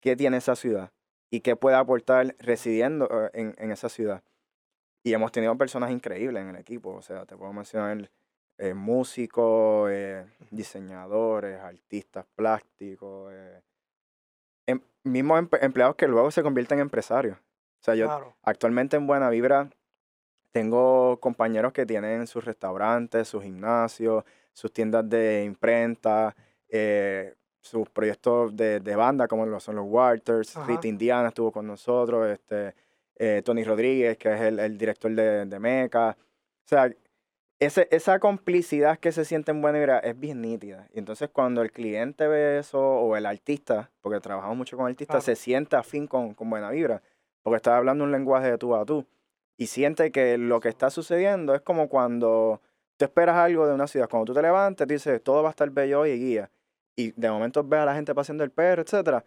qué 0.00 0.16
tiene 0.16 0.38
esa 0.38 0.56
ciudad 0.56 0.92
y 1.30 1.40
qué 1.40 1.56
puede 1.56 1.76
aportar 1.76 2.36
residiendo 2.38 3.08
eh, 3.10 3.30
en, 3.34 3.54
en 3.58 3.70
esa 3.70 3.88
ciudad. 3.88 4.22
Y 5.02 5.12
hemos 5.12 5.32
tenido 5.32 5.56
personas 5.56 5.90
increíbles 5.90 6.42
en 6.42 6.50
el 6.50 6.56
equipo, 6.56 6.90
o 6.90 7.02
sea, 7.02 7.26
te 7.26 7.36
puedo 7.36 7.52
mencionar 7.52 8.10
eh, 8.58 8.74
músicos, 8.74 9.90
eh, 9.92 10.26
diseñadores, 10.50 11.60
artistas 11.60 12.26
plásticos, 12.34 13.32
em, 14.66 14.80
mismos 15.04 15.46
empleados 15.60 15.94
que 15.94 16.08
luego 16.08 16.30
se 16.30 16.42
convierten 16.42 16.78
en 16.78 16.82
empresarios. 16.82 17.38
O 17.38 17.84
sea, 17.86 17.94
yo 17.94 18.34
actualmente 18.42 18.96
en 18.96 19.06
Buena 19.06 19.30
Vibra 19.30 19.70
tengo 20.52 21.18
compañeros 21.20 21.72
que 21.72 21.86
tienen 21.86 22.26
sus 22.26 22.44
restaurantes, 22.44 23.28
sus 23.28 23.42
gimnasios, 23.42 24.24
sus 24.52 24.72
tiendas 24.72 25.08
de 25.08 25.44
imprenta, 25.44 26.34
eh, 26.68 27.34
sus 27.60 27.88
proyectos 27.90 28.56
de, 28.56 28.80
de, 28.80 28.96
banda 28.96 29.28
como 29.28 29.44
lo 29.44 29.60
son 29.60 29.76
los 29.76 29.86
Waters, 29.86 30.54
Rita 30.66 30.86
Indiana 30.86 31.28
estuvo 31.28 31.50
con 31.50 31.66
nosotros, 31.66 32.28
este, 32.28 32.74
eh, 33.16 33.42
Tony 33.44 33.64
Rodríguez, 33.64 34.16
que 34.18 34.32
es 34.32 34.40
el, 34.40 34.58
el 34.58 34.78
director 34.78 35.10
de, 35.12 35.44
de 35.46 35.58
Meca. 35.58 36.16
O 36.18 36.68
sea, 36.68 36.90
ese, 37.58 37.88
esa 37.90 38.18
complicidad 38.18 38.98
que 38.98 39.12
se 39.12 39.24
siente 39.24 39.50
en 39.50 39.62
Buena 39.62 39.78
Vibra 39.78 39.98
es 39.98 40.18
bien 40.18 40.42
nítida. 40.42 40.88
Y 40.92 40.98
entonces 40.98 41.30
cuando 41.30 41.62
el 41.62 41.72
cliente 41.72 42.28
ve 42.28 42.58
eso, 42.58 42.80
o 42.80 43.16
el 43.16 43.26
artista, 43.26 43.90
porque 44.00 44.20
trabajamos 44.20 44.56
mucho 44.56 44.76
con 44.76 44.86
artistas, 44.86 45.24
se 45.24 45.36
siente 45.36 45.76
afín 45.76 46.06
con, 46.06 46.34
con 46.34 46.50
Buena 46.50 46.70
Vibra, 46.70 47.02
porque 47.42 47.56
está 47.56 47.76
hablando 47.76 48.04
un 48.04 48.12
lenguaje 48.12 48.50
de 48.50 48.58
tú 48.58 48.74
a 48.74 48.84
tú. 48.84 49.06
Y 49.56 49.66
siente 49.66 50.12
que 50.12 50.38
lo 50.38 50.60
que 50.60 50.68
está 50.68 50.90
sucediendo 50.90 51.54
es 51.54 51.62
como 51.62 51.88
cuando 51.88 52.60
tú 52.96 53.04
esperas 53.04 53.36
algo 53.36 53.66
de 53.66 53.74
una 53.74 53.86
ciudad. 53.86 54.08
Cuando 54.08 54.26
tú 54.26 54.34
te 54.34 54.42
levantes, 54.42 54.86
dices, 54.86 55.22
todo 55.22 55.42
va 55.42 55.48
a 55.48 55.50
estar 55.50 55.70
bello 55.70 56.00
hoy 56.00 56.10
y 56.10 56.18
guía. 56.18 56.50
Y 56.94 57.12
de 57.12 57.30
momento 57.30 57.64
ves 57.64 57.80
a 57.80 57.84
la 57.84 57.94
gente 57.94 58.14
paseando 58.14 58.44
el 58.44 58.50
perro, 58.50 58.82
etc. 58.82 59.24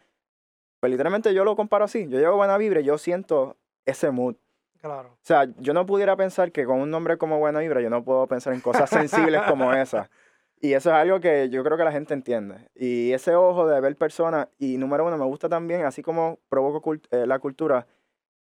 Pues 0.80 0.92
literalmente 0.92 1.34
yo 1.34 1.44
lo 1.44 1.56
comparo 1.56 1.86
así. 1.86 2.08
Yo 2.08 2.20
llevo 2.20 2.38
buena 2.38 2.58
vibra 2.58 2.82
y 2.82 2.84
yo 2.84 2.98
siento 2.98 3.58
ese 3.86 4.12
mood. 4.12 4.36
Claro. 4.82 5.10
O 5.10 5.18
sea, 5.22 5.48
yo 5.58 5.74
no 5.74 5.86
pudiera 5.86 6.16
pensar 6.16 6.52
que 6.52 6.66
con 6.66 6.80
un 6.80 6.90
nombre 6.90 7.18
como 7.18 7.38
Buena 7.38 7.60
Vibra 7.60 7.82
yo 7.82 7.90
no 7.90 8.04
puedo 8.04 8.28
pensar 8.28 8.54
en 8.54 8.62
cosas 8.62 8.90
sensibles 8.90 9.42
como 9.48 9.74
esa. 9.74 10.10
Y 10.62 10.74
eso 10.74 10.90
es 10.90 10.96
algo 10.96 11.22
que 11.22 11.48
yo 11.48 11.64
creo 11.64 11.78
que 11.78 11.86
la 11.86 11.92
gente 11.94 12.14
entiende. 12.14 12.68
Y 12.76 13.14
ese 13.14 13.34
ojo 13.34 13.66
de 13.66 13.80
ver 13.80 13.96
personas, 13.96 14.50
y 14.58 14.78
número 14.78 15.06
uno, 15.06 15.18
me 15.18 15.24
gusta 15.24 15.48
también, 15.48 15.86
así 15.86 16.02
como 16.02 16.38
provoco 16.50 16.96
eh, 17.12 17.26
la 17.26 17.40
cultura, 17.40 17.88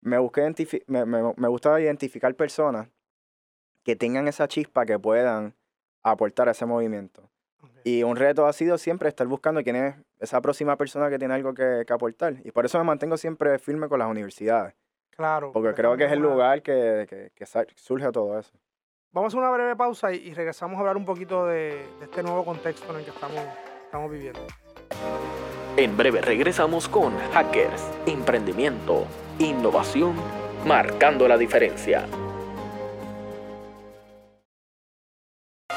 me, 0.01 0.17
busqué 0.17 0.53
me, 0.88 1.05
me, 1.05 1.33
me 1.36 1.47
gusta 1.47 1.79
identificar 1.79 2.33
personas 2.36 2.89
que 3.83 3.95
tengan 3.95 4.27
esa 4.27 4.47
chispa 4.47 4.86
que 4.86 4.99
puedan 4.99 5.55
aportar 6.03 6.47
a 6.47 6.51
ese 6.51 6.65
movimiento. 6.65 7.29
Y 7.83 8.03
un 8.03 8.17
reto 8.17 8.45
ha 8.45 8.53
sido 8.53 8.77
siempre 8.77 9.07
estar 9.07 9.25
buscando 9.27 9.63
quién 9.63 9.77
es 9.77 9.95
esa 10.19 10.41
próxima 10.41 10.75
persona 10.75 11.10
que 11.10 11.17
tiene 11.17 11.33
algo 11.33 11.53
que, 11.53 11.86
aportar. 11.89 12.36
Y 12.43 12.51
por 12.51 12.65
eso 12.65 12.77
me 12.79 12.83
mantengo 12.83 13.15
siempre 13.15 13.57
firme 13.60 13.88
con 13.88 13.99
las 13.99 14.10
universidades. 14.10 14.75
Claro. 15.12 15.51
Porque 15.53 15.73
creo 15.73 15.95
que 15.95 16.05
es 16.05 16.12
el 16.12 16.19
lugar 16.19 16.62
que, 16.62 17.31
que, 17.33 17.45
surge 17.75 18.12
todo 18.12 18.38
eso. 18.38 18.51
Vamos 19.13 19.33
a 19.33 19.38
una 19.38 19.49
breve 19.49 19.75
pausa 19.75 20.12
y, 20.12 20.33
regresamos 20.33 20.75
a 20.75 20.79
hablar 20.81 20.97
un 20.97 21.05
poquito 21.05 21.45
de, 21.45 21.88
de, 21.99 22.05
este 22.05 22.21
nuevo 22.21 22.43
contexto 22.43 22.91
en 22.91 22.99
el 22.99 23.05
que 23.05 23.12
estamos, 23.12 23.41
estamos 23.86 24.12
viviendo. 24.12 24.41
En 25.77 25.95
breve 25.95 26.21
regresamos 26.21 26.89
con 26.89 27.17
Hackers, 27.31 27.89
Emprendimiento, 28.05 29.07
Innovación, 29.39 30.15
Marcando 30.65 31.28
la 31.28 31.38
Diferencia. 31.38 32.08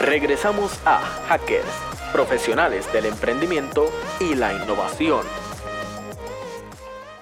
Regresamos 0.00 0.80
a 0.86 0.98
Hackers, 1.28 1.66
profesionales 2.10 2.90
del 2.90 3.04
emprendimiento 3.04 3.90
y 4.18 4.34
la 4.34 4.54
innovación. 4.54 5.26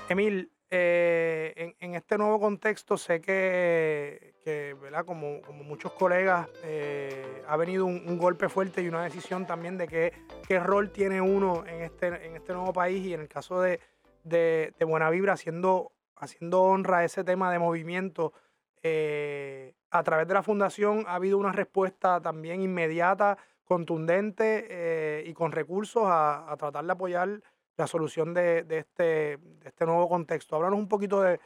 Emil, 0.08 0.52
eh, 0.70 1.74
en, 1.80 1.94
este 1.96 2.16
nuevo 2.16 2.38
contexto 2.38 2.96
sé 2.96 3.20
que. 3.20 4.34
Como, 5.04 5.42
muchos 5.64 5.92
colegas, 5.92 6.48
eh, 6.62 7.42
ha 7.48 7.56
venido 7.56 7.84
un, 7.84 8.16
golpe 8.16 8.48
fuerte 8.48 8.80
y 8.80 8.88
una 8.88 9.02
decisión 9.02 9.46
también 9.46 9.76
de 9.76 9.86
qué, 10.46 10.60
rol 10.60 10.90
tiene 10.90 11.20
uno 11.20 11.66
en 11.66 11.82
este, 11.82 12.06
en 12.06 12.36
este 12.36 12.54
nuevo 12.54 12.72
país 12.72 13.04
y 13.04 13.12
en 13.12 13.20
el 13.20 13.28
caso 13.28 13.60
de, 13.60 13.80
de, 14.24 14.72
Vibra, 15.10 15.34
haciendo, 15.34 15.92
haciendo 16.18 16.62
honra 16.62 16.98
a 16.98 17.04
ese 17.04 17.24
tema 17.24 17.50
de 17.52 17.58
movimiento. 17.58 18.32
Eh, 18.82 19.74
a 19.90 20.02
través 20.02 20.28
de 20.28 20.34
la 20.34 20.42
fundación 20.42 21.04
ha 21.06 21.14
habido 21.14 21.38
una 21.38 21.52
respuesta 21.52 22.20
también 22.20 22.62
inmediata, 22.62 23.38
contundente 23.64 24.66
eh, 24.70 25.24
y 25.26 25.34
con 25.34 25.52
recursos 25.52 26.04
a, 26.06 26.54
tratar 26.58 26.84
de 26.84 26.92
apoyar 26.92 27.42
la 27.76 27.86
solución 27.86 28.34
de, 28.34 28.64
este, 28.68 29.38
este, 29.64 29.86
nuevo 29.86 30.08
contexto. 30.08 30.56
Háblanos 30.56 30.78
un 30.78 30.88
poquito 30.88 31.22
de, 31.22 31.38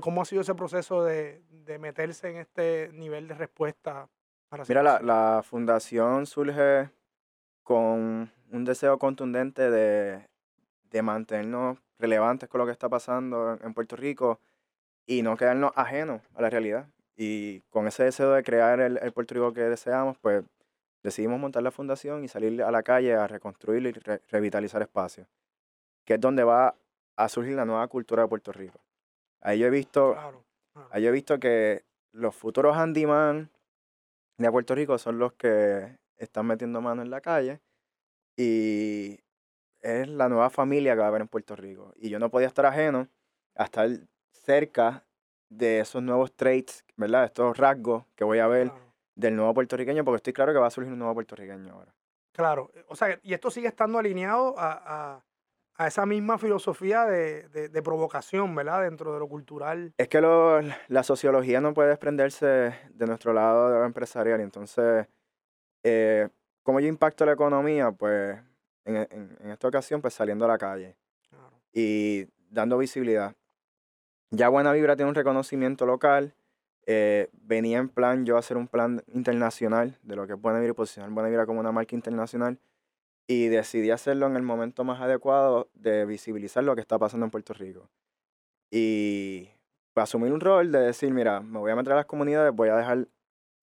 cómo 0.00 0.22
ha 0.22 0.24
sido 0.24 0.42
ese 0.42 0.54
proceso 0.54 1.04
de, 1.04 1.42
meterse 1.80 2.30
en 2.30 2.36
este 2.36 2.90
nivel 2.92 3.28
de 3.28 3.34
respuesta. 3.34 4.08
Para 4.48 4.64
Mira, 4.68 4.82
la, 4.82 5.00
la, 5.00 5.42
fundación 5.42 6.26
surge 6.26 6.90
con 7.64 8.30
un 8.52 8.64
deseo 8.64 8.98
contundente 8.98 9.70
de, 9.70 10.28
mantenernos 11.02 11.78
relevantes 11.98 12.48
con 12.48 12.58
lo 12.60 12.66
que 12.66 12.72
está 12.72 12.88
pasando 12.88 13.58
en 13.62 13.74
Puerto 13.74 13.96
Rico 13.96 14.40
y 15.06 15.22
no 15.22 15.36
quedarnos 15.36 15.72
ajenos 15.76 16.22
a 16.34 16.42
la 16.42 16.50
realidad. 16.50 16.88
Y 17.16 17.60
con 17.70 17.86
ese 17.86 18.04
deseo 18.04 18.32
de 18.32 18.42
crear 18.42 18.80
el, 18.80 18.98
el 18.98 19.12
Puerto 19.12 19.34
Rico 19.34 19.52
que 19.52 19.62
deseamos, 19.62 20.18
pues 20.18 20.44
decidimos 21.02 21.38
montar 21.38 21.62
la 21.62 21.70
fundación 21.70 22.24
y 22.24 22.28
salir 22.28 22.62
a 22.62 22.70
la 22.70 22.82
calle 22.82 23.14
a 23.14 23.26
reconstruir 23.26 23.86
y 23.86 23.92
revitalizar 24.30 24.82
espacios, 24.82 25.28
que 26.04 26.14
es 26.14 26.20
donde 26.20 26.42
va 26.44 26.74
a 27.16 27.28
surgir 27.28 27.54
la 27.54 27.64
nueva 27.64 27.86
cultura 27.88 28.22
de 28.22 28.28
Puerto 28.28 28.52
Rico. 28.52 28.80
Ahí 29.40 29.58
yo 29.58 29.66
he 29.66 29.70
visto, 29.70 30.16
Ahí 30.90 31.06
he 31.06 31.10
visto 31.10 31.38
que 31.38 31.84
los 32.12 32.34
futuros 32.34 32.76
handyman 32.76 33.50
de 34.38 34.50
Puerto 34.50 34.74
Rico 34.74 34.98
son 34.98 35.18
los 35.18 35.32
que 35.34 35.98
están 36.16 36.46
metiendo 36.46 36.80
mano 36.80 37.02
en 37.02 37.10
la 37.10 37.20
calle 37.20 37.60
y 38.36 39.20
es 39.84 40.08
la 40.08 40.28
nueva 40.28 40.50
familia 40.50 40.94
que 40.94 41.00
va 41.00 41.04
a 41.04 41.08
haber 41.08 41.20
en 41.20 41.28
Puerto 41.28 41.54
Rico. 41.54 41.92
Y 41.96 42.08
yo 42.08 42.18
no 42.18 42.30
podía 42.30 42.48
estar 42.48 42.64
ajeno 42.66 43.08
a 43.54 43.64
estar 43.64 43.88
cerca 44.30 45.04
de 45.50 45.80
esos 45.80 46.02
nuevos 46.02 46.34
traits, 46.34 46.84
¿verdad? 46.96 47.24
Estos 47.24 47.56
rasgos 47.56 48.04
que 48.16 48.24
voy 48.24 48.38
a 48.38 48.46
ver 48.46 48.72
del 49.14 49.36
nuevo 49.36 49.54
puertorriqueño, 49.54 50.04
porque 50.04 50.16
estoy 50.16 50.32
claro 50.32 50.52
que 50.52 50.58
va 50.58 50.66
a 50.66 50.70
surgir 50.70 50.92
un 50.92 50.98
nuevo 50.98 51.14
puertorriqueño 51.14 51.72
ahora. 51.72 51.94
Claro, 52.32 52.70
eh, 52.74 52.84
o 52.88 52.96
sea, 52.96 53.18
y 53.22 53.34
esto 53.34 53.50
sigue 53.50 53.68
estando 53.68 53.98
alineado 53.98 54.54
a, 54.58 55.22
a, 55.76 55.86
esa 55.86 56.06
misma 56.06 56.38
filosofía 56.38 57.04
de, 57.04 57.48
de, 57.48 57.82
provocación, 57.82 58.54
¿verdad? 58.54 58.82
Dentro 58.82 59.12
de 59.12 59.18
lo 59.18 59.28
cultural. 59.28 59.92
Es 59.98 60.08
que 60.08 60.20
lo, 60.20 60.60
la 60.88 61.02
sociología 61.02 61.60
no 61.60 61.74
puede 61.74 61.90
desprenderse 61.90 62.46
de 62.90 63.06
nuestro 63.06 63.32
lado 63.32 63.84
empresarial, 63.84 64.40
entonces, 64.40 65.06
eh, 65.82 66.28
¿cómo 66.62 66.78
yo 66.78 66.86
impacto 66.86 67.26
la 67.26 67.32
economía? 67.32 67.90
Pues 67.90 68.38
en, 68.84 68.96
en, 68.96 69.36
en, 69.40 69.50
esta 69.50 69.68
ocasión, 69.68 70.00
pues 70.00 70.14
saliendo 70.14 70.44
a 70.44 70.48
la 70.48 70.58
calle 70.58 70.96
y 71.72 72.26
dando 72.50 72.78
visibilidad. 72.78 73.34
Ya 74.30 74.48
Buena 74.48 74.72
Vibra 74.72 74.96
tiene 74.96 75.08
un 75.08 75.14
reconocimiento 75.14 75.86
local, 75.86 76.34
eh, 76.86 77.28
venía 77.32 77.78
en 77.78 77.88
plan 77.88 78.26
yo 78.26 78.36
hacer 78.36 78.56
un 78.56 78.68
plan 78.68 79.02
internacional 79.06 79.98
de 80.02 80.16
lo 80.16 80.26
que 80.26 80.34
es 80.34 80.40
Buena 80.40 80.58
Vibra 80.60 80.72
y 80.72 80.74
posicionar 80.74 81.10
Buena 81.10 81.28
Vibra 81.28 81.46
como 81.46 81.60
una 81.60 81.72
marca 81.72 81.94
internacional 81.94 82.58
y 83.26 83.48
decidí 83.48 83.90
hacerlo 83.90 84.26
en 84.26 84.36
el 84.36 84.42
momento 84.42 84.84
más 84.84 85.00
adecuado 85.00 85.68
de 85.74 86.04
visibilizar 86.04 86.62
lo 86.62 86.74
que 86.74 86.80
está 86.80 86.98
pasando 86.98 87.24
en 87.24 87.30
Puerto 87.30 87.54
Rico. 87.54 87.88
Y 88.70 89.48
asumir 89.94 90.32
un 90.32 90.40
rol 90.40 90.72
de 90.72 90.80
decir, 90.80 91.12
mira, 91.12 91.40
me 91.40 91.58
voy 91.58 91.70
a 91.70 91.76
meter 91.76 91.92
a 91.92 91.96
las 91.96 92.06
comunidades, 92.06 92.52
voy 92.54 92.68
a 92.68 92.76
dejar 92.76 93.08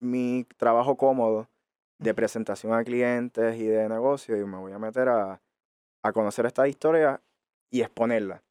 mi 0.00 0.46
trabajo 0.56 0.96
cómodo 0.96 1.48
de 2.02 2.14
presentación 2.14 2.74
a 2.74 2.84
clientes 2.84 3.56
y 3.56 3.66
de 3.66 3.88
negocio 3.88 4.36
y 4.36 4.44
me 4.44 4.58
voy 4.58 4.72
a 4.72 4.78
meter 4.78 5.08
a, 5.08 5.40
a 6.02 6.12
conocer 6.12 6.46
esta 6.46 6.66
historia 6.66 7.20
y 7.70 7.80
exponerla. 7.80 8.42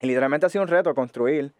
Y 0.00 0.06
literalmente 0.06 0.46
ha 0.46 0.48
sido 0.48 0.62
un 0.62 0.68
reto 0.68 0.94
construir 0.94 1.52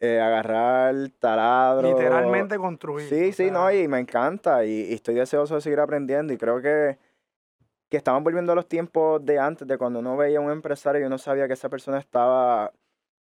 eh, 0.00 0.20
agarrar 0.20 0.94
taladro. 1.18 1.88
Literalmente 1.88 2.58
construir. 2.58 3.08
Sí, 3.08 3.32
sí, 3.32 3.50
no, 3.50 3.70
y 3.70 3.86
me 3.88 4.00
encanta 4.00 4.64
y, 4.64 4.92
estoy 4.92 5.14
deseoso 5.14 5.54
de 5.54 5.60
seguir 5.60 5.80
aprendiendo 5.80 6.32
y 6.32 6.36
creo 6.36 6.60
que, 6.60 6.98
que 7.88 7.96
estamos 7.96 8.22
volviendo 8.22 8.52
a 8.52 8.54
los 8.54 8.68
tiempos 8.68 9.24
de 9.24 9.38
antes, 9.38 9.66
de 9.66 9.78
cuando 9.78 10.00
uno 10.00 10.16
veía 10.16 10.38
a 10.38 10.42
un 10.42 10.50
empresario 10.50 11.00
y 11.00 11.04
uno 11.04 11.16
sabía 11.16 11.46
que 11.46 11.54
esa 11.54 11.68
persona 11.68 11.98
estaba 11.98 12.72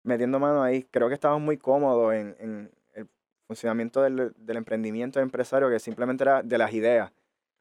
metiendo 0.04 0.40
mano 0.40 0.64
ahí. 0.64 0.84
Creo 0.92 1.08
que 1.08 1.14
estamos 1.14 1.40
muy 1.40 1.58
cómodos 1.58 2.14
en, 2.16 2.36
en 2.40 2.72
el 2.96 3.08
funcionamiento 3.48 4.02
del, 4.02 4.34
del, 4.36 4.58
emprendimiento 4.58 5.20
empresario 5.20 5.70
que 5.70 5.80
simplemente 5.80 6.24
era 6.24 6.42
de 6.42 6.58
las 6.58 6.74
ideas. 6.74 7.12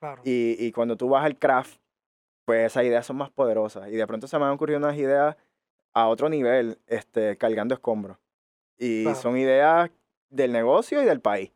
Claro. 0.03 0.21
Y, 0.25 0.57
y 0.59 0.73
cuando 0.73 0.97
tú 0.97 1.09
vas 1.09 1.25
al 1.25 1.39
craft, 1.39 1.79
pues 2.45 2.67
esas 2.67 2.83
ideas 2.83 3.07
son 3.07 3.19
más 3.19 3.31
poderosas. 3.31 3.89
Y 3.89 3.93
de 3.93 4.07
pronto 4.07 4.27
se 4.27 4.37
me 4.37 4.47
han 4.47 4.51
ocurrido 4.51 4.79
unas 4.79 4.97
ideas 4.97 5.37
a 5.95 6.09
otro 6.09 6.29
nivel, 6.29 6.81
este, 6.89 7.37
cargando 7.37 7.73
escombros. 7.73 8.19
Y 8.79 9.07
son 9.15 9.37
ideas 9.37 9.93
del 10.29 10.51
negocio 10.51 11.01
y 11.03 11.05
del 11.05 11.21
país. 11.21 11.53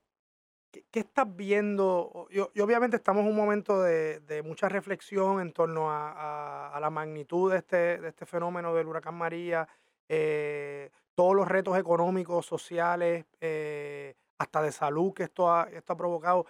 ¿Qué, 0.71 1.01
estás 1.01 1.27
viendo? 1.35 2.29
Y, 2.31 2.61
obviamente 2.61 2.97
estamos 2.97 3.25
en 3.25 3.31
un 3.31 3.37
momento 3.37 3.83
de, 3.83 4.43
mucha 4.45 4.69
reflexión 4.69 5.41
en 5.41 5.53
torno 5.53 5.91
a, 5.91 6.79
la 6.81 6.91
magnitud 6.91 7.51
de 7.51 7.59
este, 7.59 7.99
de 7.99 8.09
este 8.09 8.27
fenómeno 8.27 8.75
del 8.75 8.87
huracán 8.87 9.17
María, 9.17 9.67
eh, 10.09 10.91
todos 11.17 11.35
los 11.35 11.49
retos 11.49 11.77
económicos, 11.77 12.47
sociales, 12.47 13.25
eh, 13.41 14.15
hasta 14.39 14.63
de 14.63 14.71
salud 14.71 15.13
que 15.15 15.25
esto 15.25 15.51
ha, 15.51 15.65
esto 15.73 15.95
ha 15.95 15.97
provocado. 15.97 16.47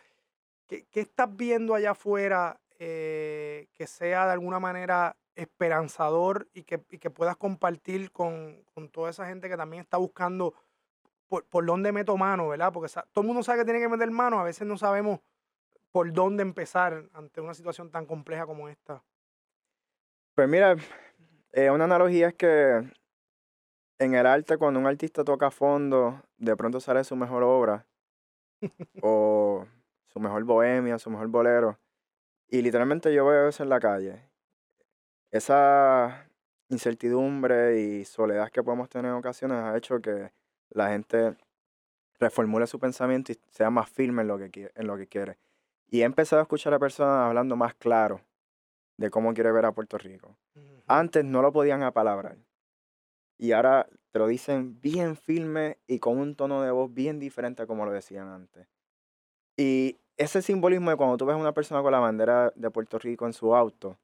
¿Qué, 0.66 0.86
estás 0.92 1.34
viendo 1.36 1.74
allá 1.74 1.92
afuera 1.92 2.60
eh, 2.78 3.68
que 3.74 3.86
sea 3.86 4.26
de 4.26 4.32
alguna 4.32 4.58
manera 4.58 5.16
esperanzador 5.34 6.48
y 6.52 6.64
que, 6.64 6.82
y 6.90 6.98
que 6.98 7.10
puedas 7.10 7.36
compartir 7.36 8.10
con, 8.10 8.64
con, 8.74 8.88
toda 8.88 9.10
esa 9.10 9.26
gente 9.26 9.48
que 9.48 9.56
también 9.56 9.82
está 9.82 9.98
buscando 9.98 10.54
por, 11.28 11.44
por 11.44 11.64
dónde 11.64 11.92
meto 11.92 12.16
mano, 12.16 12.48
¿verdad? 12.48 12.72
Porque 12.72 12.92
todo 13.12 13.22
el 13.22 13.26
mundo 13.26 13.42
sabe 13.42 13.60
que 13.60 13.64
tiene 13.64 13.80
que 13.80 13.88
meter 13.88 14.10
mano, 14.10 14.40
a 14.40 14.44
veces 14.44 14.66
no 14.66 14.76
sabemos 14.78 15.20
por 15.92 16.12
dónde 16.12 16.42
empezar 16.42 17.04
ante 17.12 17.40
una 17.40 17.54
situación 17.54 17.90
tan 17.90 18.06
compleja 18.06 18.46
como 18.46 18.68
esta. 18.68 19.02
Pues 20.34 20.48
mira, 20.48 20.76
eh, 21.52 21.70
una 21.70 21.84
analogía 21.84 22.28
es 22.28 22.34
que 22.34 22.90
en 23.98 24.14
el 24.14 24.26
arte, 24.26 24.58
cuando 24.58 24.80
un 24.80 24.86
artista 24.86 25.24
toca 25.24 25.46
a 25.46 25.50
fondo, 25.50 26.22
de 26.36 26.54
pronto 26.56 26.80
sale 26.80 27.02
su 27.04 27.16
mejor 27.16 27.42
obra, 27.42 27.86
o 29.02 29.66
su 30.16 30.20
mejor 30.20 30.44
bohemia, 30.44 30.98
su 30.98 31.10
mejor 31.10 31.28
bolero. 31.28 31.78
Y 32.48 32.62
literalmente 32.62 33.12
yo 33.12 33.26
veo 33.26 33.48
eso 33.48 33.62
en 33.62 33.68
la 33.68 33.80
calle 33.80 34.22
esa 35.30 36.28
incertidumbre 36.70 37.78
y 37.78 38.04
soledad 38.06 38.50
que 38.50 38.62
podemos 38.62 38.88
tener 38.88 39.10
en 39.10 39.18
ocasiones 39.18 39.58
ha 39.58 39.76
hecho 39.76 40.00
que 40.00 40.32
la 40.70 40.88
gente 40.88 41.36
reformule 42.18 42.66
su 42.66 42.78
pensamiento 42.78 43.32
y 43.32 43.38
sea 43.50 43.68
más 43.68 43.90
firme 43.90 44.22
en 44.22 44.28
lo 44.28 44.38
que, 44.38 44.72
en 44.74 44.86
lo 44.86 44.96
que 44.96 45.06
quiere. 45.06 45.36
Y 45.88 46.00
he 46.00 46.04
empezado 46.04 46.40
a 46.40 46.44
escuchar 46.44 46.72
a 46.72 46.78
personas 46.78 47.26
hablando 47.26 47.54
más 47.56 47.74
claro 47.74 48.22
de 48.96 49.10
cómo 49.10 49.34
quiere 49.34 49.52
ver 49.52 49.66
a 49.66 49.72
Puerto 49.72 49.98
Rico. 49.98 50.36
Antes 50.86 51.24
no 51.24 51.42
lo 51.42 51.52
podían 51.52 51.82
apalabrar. 51.82 52.38
Y 53.36 53.52
ahora 53.52 53.86
te 54.12 54.18
lo 54.18 54.26
dicen 54.26 54.80
bien 54.80 55.16
firme 55.16 55.76
y 55.86 55.98
con 55.98 56.18
un 56.18 56.34
tono 56.34 56.62
de 56.62 56.70
voz 56.70 56.92
bien 56.92 57.18
diferente 57.18 57.62
a 57.62 57.66
como 57.66 57.84
lo 57.84 57.92
decían 57.92 58.28
antes. 58.28 58.66
Y 59.58 59.98
ese 60.16 60.42
simbolismo 60.42 60.90
de 60.90 60.96
cuando 60.96 61.16
tú 61.16 61.26
ves 61.26 61.34
a 61.34 61.38
una 61.38 61.52
persona 61.52 61.82
con 61.82 61.92
la 61.92 61.98
bandera 61.98 62.52
de 62.54 62.70
Puerto 62.70 62.98
Rico 62.98 63.26
en 63.26 63.32
su 63.32 63.54
auto, 63.54 63.96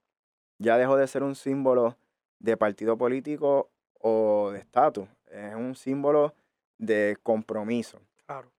ya 0.58 0.76
dejó 0.76 0.96
de 0.96 1.06
ser 1.06 1.22
un 1.22 1.34
símbolo 1.34 1.96
de 2.38 2.56
partido 2.56 2.96
político 2.96 3.70
o 4.00 4.50
de 4.52 4.58
estatus. 4.58 5.08
Es 5.30 5.54
un 5.54 5.74
símbolo 5.74 6.34
de 6.78 7.16
compromiso. 7.22 8.00
Claro. 8.26 8.50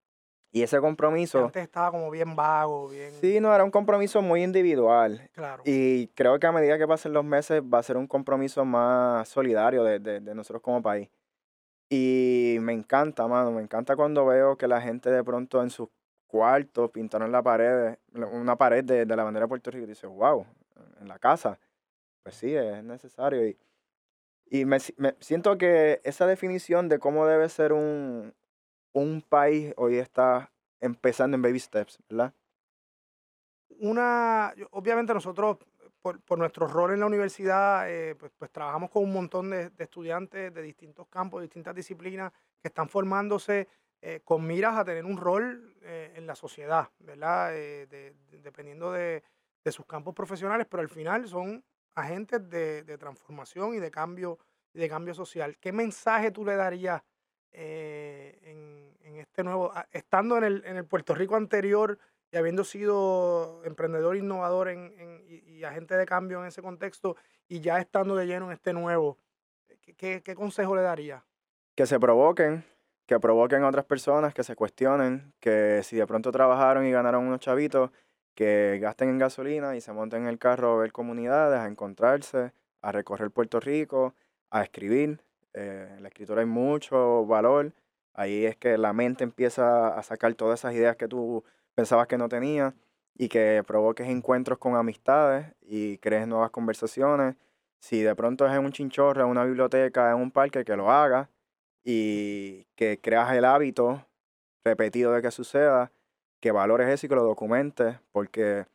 Y 0.52 0.62
ese 0.62 0.80
compromiso... 0.80 1.46
Antes 1.46 1.64
estaba 1.64 1.92
como 1.92 2.12
bien 2.12 2.36
vago, 2.36 2.88
bien... 2.88 3.12
Sí, 3.20 3.40
no, 3.40 3.54
era 3.54 3.64
un 3.64 3.72
compromiso 3.72 4.22
muy 4.22 4.44
individual. 4.44 5.30
Claro. 5.34 5.64
Y 5.66 6.08
creo 6.10 6.40
que 6.40 6.48
a 6.48 6.52
medida 6.52 6.78
que 6.78 6.88
pasen 6.88 7.14
los 7.14 7.26
meses 7.26 7.62
va 7.62 7.80
a 7.80 7.84
ser 7.84 7.98
un 7.98 8.08
compromiso 8.08 8.64
más 8.64 9.28
solidario 9.28 9.84
de, 9.84 10.00
de, 10.00 10.20
de 10.20 10.36
nosotros 10.36 10.62
como 10.62 10.82
país. 10.82 11.10
Y 11.90 12.58
me 12.62 12.74
encanta, 12.74 13.28
mano, 13.28 13.52
me 13.52 13.62
encanta 13.62 13.96
cuando 13.96 14.26
veo 14.26 14.56
que 14.56 14.68
la 14.68 14.82
gente 14.82 15.10
de 15.10 15.24
pronto 15.24 15.62
en 15.62 15.70
sus 15.70 15.90
cuartos 16.34 16.90
pintaron 16.90 17.32
la 17.32 17.44
pared, 17.44 17.96
una 18.32 18.56
pared 18.56 18.84
de, 18.84 19.06
de 19.06 19.16
la 19.16 19.24
bandera 19.24 19.46
de 19.46 19.50
Puerto 19.50 19.70
Rico 19.70 19.86
y 19.86 19.90
dice, 19.90 20.08
wow, 20.08 20.44
en 21.00 21.08
la 21.08 21.20
casa 21.20 21.60
pues 22.24 22.36
sí, 22.36 22.56
es 22.56 22.84
necesario. 22.84 23.46
Y, 23.46 23.58
y 24.50 24.66
me, 24.66 24.80
siento 25.20 25.58
que 25.58 26.02
esa 26.04 26.26
definición 26.26 26.90
de 26.90 26.98
cómo 26.98 27.28
debe 27.28 27.50
ser 27.50 27.74
un, 27.74 28.34
un 28.94 29.22
país 29.22 29.74
hoy 29.78 29.98
está 29.98 30.52
empezando 30.80 31.36
en 31.36 31.42
baby 31.42 31.60
steps, 31.60 32.00
¿verdad? 32.10 32.34
Una, 33.80 34.54
obviamente 34.72 35.14
nosotros, 35.14 35.58
por, 36.02 36.22
por 36.22 36.38
nuestro 36.38 36.68
rol 36.68 36.94
en 36.94 37.02
la 37.02 37.06
universidad, 37.06 37.90
eh, 37.90 38.16
pues, 38.16 38.32
pues, 38.38 38.52
trabajamos 38.52 38.90
con 38.90 39.04
un 39.04 39.14
montón 39.14 39.50
de, 39.50 39.72
estudiantes 39.78 40.54
de 40.54 40.62
distintos 40.62 41.08
campos, 41.08 41.42
de 41.42 41.48
distintas 41.48 41.76
disciplinas, 41.76 42.32
que 42.62 42.70
están 42.70 42.88
formándose 42.88 43.68
eh, 44.06 44.20
con 44.26 44.46
miras 44.46 44.78
a 44.78 44.84
tener 44.84 45.06
un 45.06 45.16
rol 45.16 45.78
eh, 45.82 46.12
en 46.18 46.28
la 46.28 46.36
sociedad, 46.36 46.90
¿verdad? 47.00 47.54
dependiendo 48.44 48.92
de, 48.92 49.24
sus 49.68 49.86
campos 49.86 50.14
profesionales, 50.14 50.68
pero 50.70 50.82
al 50.82 50.90
final 50.90 51.26
son 51.26 51.64
agentes 51.96 52.50
de, 52.50 52.98
transformación 52.98 53.76
y 53.76 53.80
de 53.80 53.90
cambio, 53.90 54.40
de 54.74 54.90
cambio 54.90 55.14
social. 55.14 55.58
¿Qué 55.58 55.72
mensaje 55.72 56.32
tú 56.32 56.44
le 56.44 56.58
darías 56.58 57.02
eh, 57.54 58.42
en, 59.06 59.16
este 59.16 59.42
nuevo, 59.42 59.72
estando 59.92 60.38
en 60.38 60.44
el, 60.44 60.66
en 60.66 60.76
el 60.76 60.86
Puerto 60.86 61.16
Rico 61.16 61.38
anterior 61.38 61.98
y 62.30 62.36
habiendo 62.36 62.66
sido 62.66 63.64
emprendedor 63.64 64.18
innovador 64.18 64.68
en, 64.68 65.24
y, 65.30 65.64
agente 65.64 65.96
de 65.96 66.06
cambio 66.06 66.42
en 66.42 66.48
ese 66.48 66.62
contexto 66.62 67.16
y 67.48 67.62
ya 67.62 67.80
estando 67.80 68.18
de 68.18 68.28
lleno 68.28 68.48
en 68.48 68.52
este 68.52 68.74
nuevo, 68.74 69.18
¿qué, 69.96 70.22
qué, 70.22 70.36
consejo 70.36 70.76
le 70.76 70.82
daría? 70.82 71.24
Que 71.74 71.86
se 71.86 72.02
provoquen, 72.02 72.66
que 73.06 73.20
provoquen 73.20 73.64
a 73.64 73.68
otras 73.68 73.86
personas, 73.86 74.34
que 74.34 74.44
se 74.44 74.56
cuestionen, 74.56 75.34
que 75.40 75.82
si 75.84 75.98
de 75.98 76.08
pronto 76.08 76.32
trabajaron 76.32 76.86
y 76.86 76.92
ganaron 76.92 77.26
unos 77.26 77.40
chavitos, 77.40 77.92
que 78.36 78.80
gasten 78.82 79.10
en 79.10 79.20
gasolina 79.20 79.76
y 79.76 79.82
se 79.82 79.94
monten 79.94 80.24
en 80.24 80.30
el 80.30 80.40
carro 80.40 80.74
a 80.74 80.78
ver 80.78 80.92
comunidades, 80.92 81.60
a 81.60 81.68
encontrarse, 81.68 82.54
a 82.82 82.92
recorrer 82.92 83.32
Puerto 83.32 83.60
Rico, 83.60 84.16
a 84.50 84.64
escribir. 84.64 85.22
Eh, 85.54 85.94
en 85.98 86.04
la 86.04 86.10
escritura 86.10 86.42
hay 86.42 86.48
mucho 86.48 87.26
valor. 87.26 87.74
Ahí 88.14 88.46
es 88.46 88.56
que 88.58 88.78
la 88.78 88.94
mente 88.94 89.24
empieza 89.24 89.90
a 89.98 90.04
sacar 90.04 90.34
todas 90.36 90.62
esas 90.62 90.74
ideas 90.74 90.96
que 90.96 91.08
tú 91.08 91.44
pensabas 91.76 92.08
que 92.08 92.18
no 92.18 92.30
tenías. 92.30 92.74
y 93.16 93.30
que 93.30 93.64
provoques 93.68 94.08
encuentros 94.08 94.58
con 94.58 94.76
amistades 94.76 95.46
y 95.62 96.00
crees 96.00 96.28
nuevas 96.28 96.50
conversaciones. 96.52 97.36
Si 97.80 98.02
de 98.02 98.16
pronto 98.16 98.48
es 98.48 98.54
en 98.54 98.66
un 98.66 98.72
chinchorro, 98.72 99.24
en 99.24 99.30
una 99.30 99.46
biblioteca, 99.46 100.10
en 100.12 100.18
un 100.18 100.32
parque, 100.32 100.66
que 100.66 100.76
lo 100.76 100.90
hagas 100.92 101.30
y 101.84 102.66
que 102.76 103.00
creas 103.00 103.34
el 103.34 103.46
hábito 103.46 104.06
repetido 104.66 105.12
de 105.14 105.22
que 105.22 105.32
suceda, 105.32 105.92
que 106.42 106.52
valores 106.52 106.90
eso 106.90 107.06
y 107.06 107.10
que 107.10 107.16
lo 107.16 107.24
documentes, 107.24 107.98
porque 108.12 108.66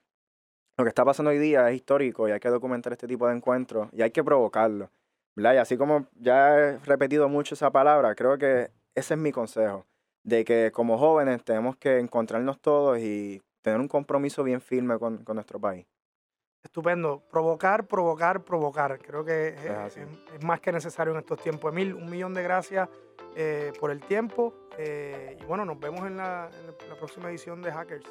lo 0.76 0.84
que 0.84 0.88
está 0.88 1.04
pasando 1.04 1.30
hoy 1.30 1.38
día 1.38 1.68
es 1.70 1.76
histórico 1.76 2.28
y 2.28 2.32
hay 2.32 2.40
que 2.40 2.48
documentar 2.48 2.92
este 2.92 3.06
tipo 3.06 3.26
de 3.26 3.34
encuentros 3.36 3.88
y 3.92 4.02
hay 4.02 4.10
que 4.10 4.22
provocarlo. 4.22 4.90
¿verdad? 5.34 5.54
Y 5.54 5.56
así 5.58 5.76
como 5.76 6.06
ya 6.18 6.56
he 6.56 6.78
repetido 6.78 7.28
mucho 7.28 7.54
esa 7.54 7.70
palabra, 7.70 8.14
creo 8.14 8.38
que 8.38 8.70
ese 8.94 9.14
es 9.14 9.20
mi 9.20 9.32
consejo, 9.32 9.86
de 10.24 10.44
que 10.44 10.72
como 10.72 10.98
jóvenes 10.98 11.44
tenemos 11.44 11.76
que 11.76 11.98
encontrarnos 11.98 12.60
todos 12.60 12.98
y 12.98 13.40
tener 13.62 13.80
un 13.80 13.88
compromiso 13.88 14.42
bien 14.42 14.60
firme 14.60 14.98
con, 14.98 15.24
nuestro 15.34 15.60
país. 15.60 15.86
Estupendo. 16.62 17.22
Provocar, 17.30 17.86
provocar, 17.86 18.44
provocar. 18.44 18.98
Creo 18.98 19.24
que 19.24 19.48
es, 19.48 20.44
más 20.44 20.60
que 20.60 20.72
necesario 20.72 21.12
en 21.12 21.20
estos 21.20 21.40
tiempos. 21.40 21.72
Emil, 21.72 21.94
un 21.94 22.10
millón 22.10 22.34
de 22.34 22.42
gracias 22.42 22.88
eh, 23.36 23.72
por 23.78 23.90
el 23.90 24.00
tiempo. 24.00 24.54
Eh, 24.76 25.38
y 25.40 25.44
bueno, 25.44 25.64
nos 25.64 25.78
vemos 25.78 26.06
en 26.06 26.16
la, 26.16 26.50
en 26.52 26.88
la 26.88 26.96
próxima 26.96 27.30
edición 27.30 27.62
de 27.62 27.72
Hackers. 27.72 28.06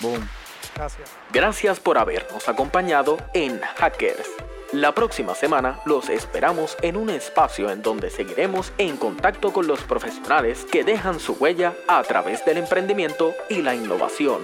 Boom. 0.00 0.28
Gracias. 0.74 1.12
Gracias 1.32 1.80
por 1.80 1.98
habernos 1.98 2.48
acompañado 2.48 3.18
en 3.34 3.60
Hackers. 3.60 4.28
La 4.72 4.94
próxima 4.94 5.34
semana 5.34 5.80
los 5.84 6.08
esperamos 6.08 6.76
en 6.80 6.96
un 6.96 7.10
espacio 7.10 7.70
en 7.70 7.82
donde 7.82 8.08
seguiremos 8.08 8.72
en 8.78 8.96
contacto 8.96 9.52
con 9.52 9.66
los 9.66 9.82
profesionales 9.82 10.64
que 10.70 10.84
dejan 10.84 11.18
su 11.18 11.32
huella 11.32 11.74
a 11.88 12.02
través 12.04 12.44
del 12.44 12.58
emprendimiento 12.58 13.34
y 13.48 13.62
la 13.62 13.74
innovación. 13.74 14.42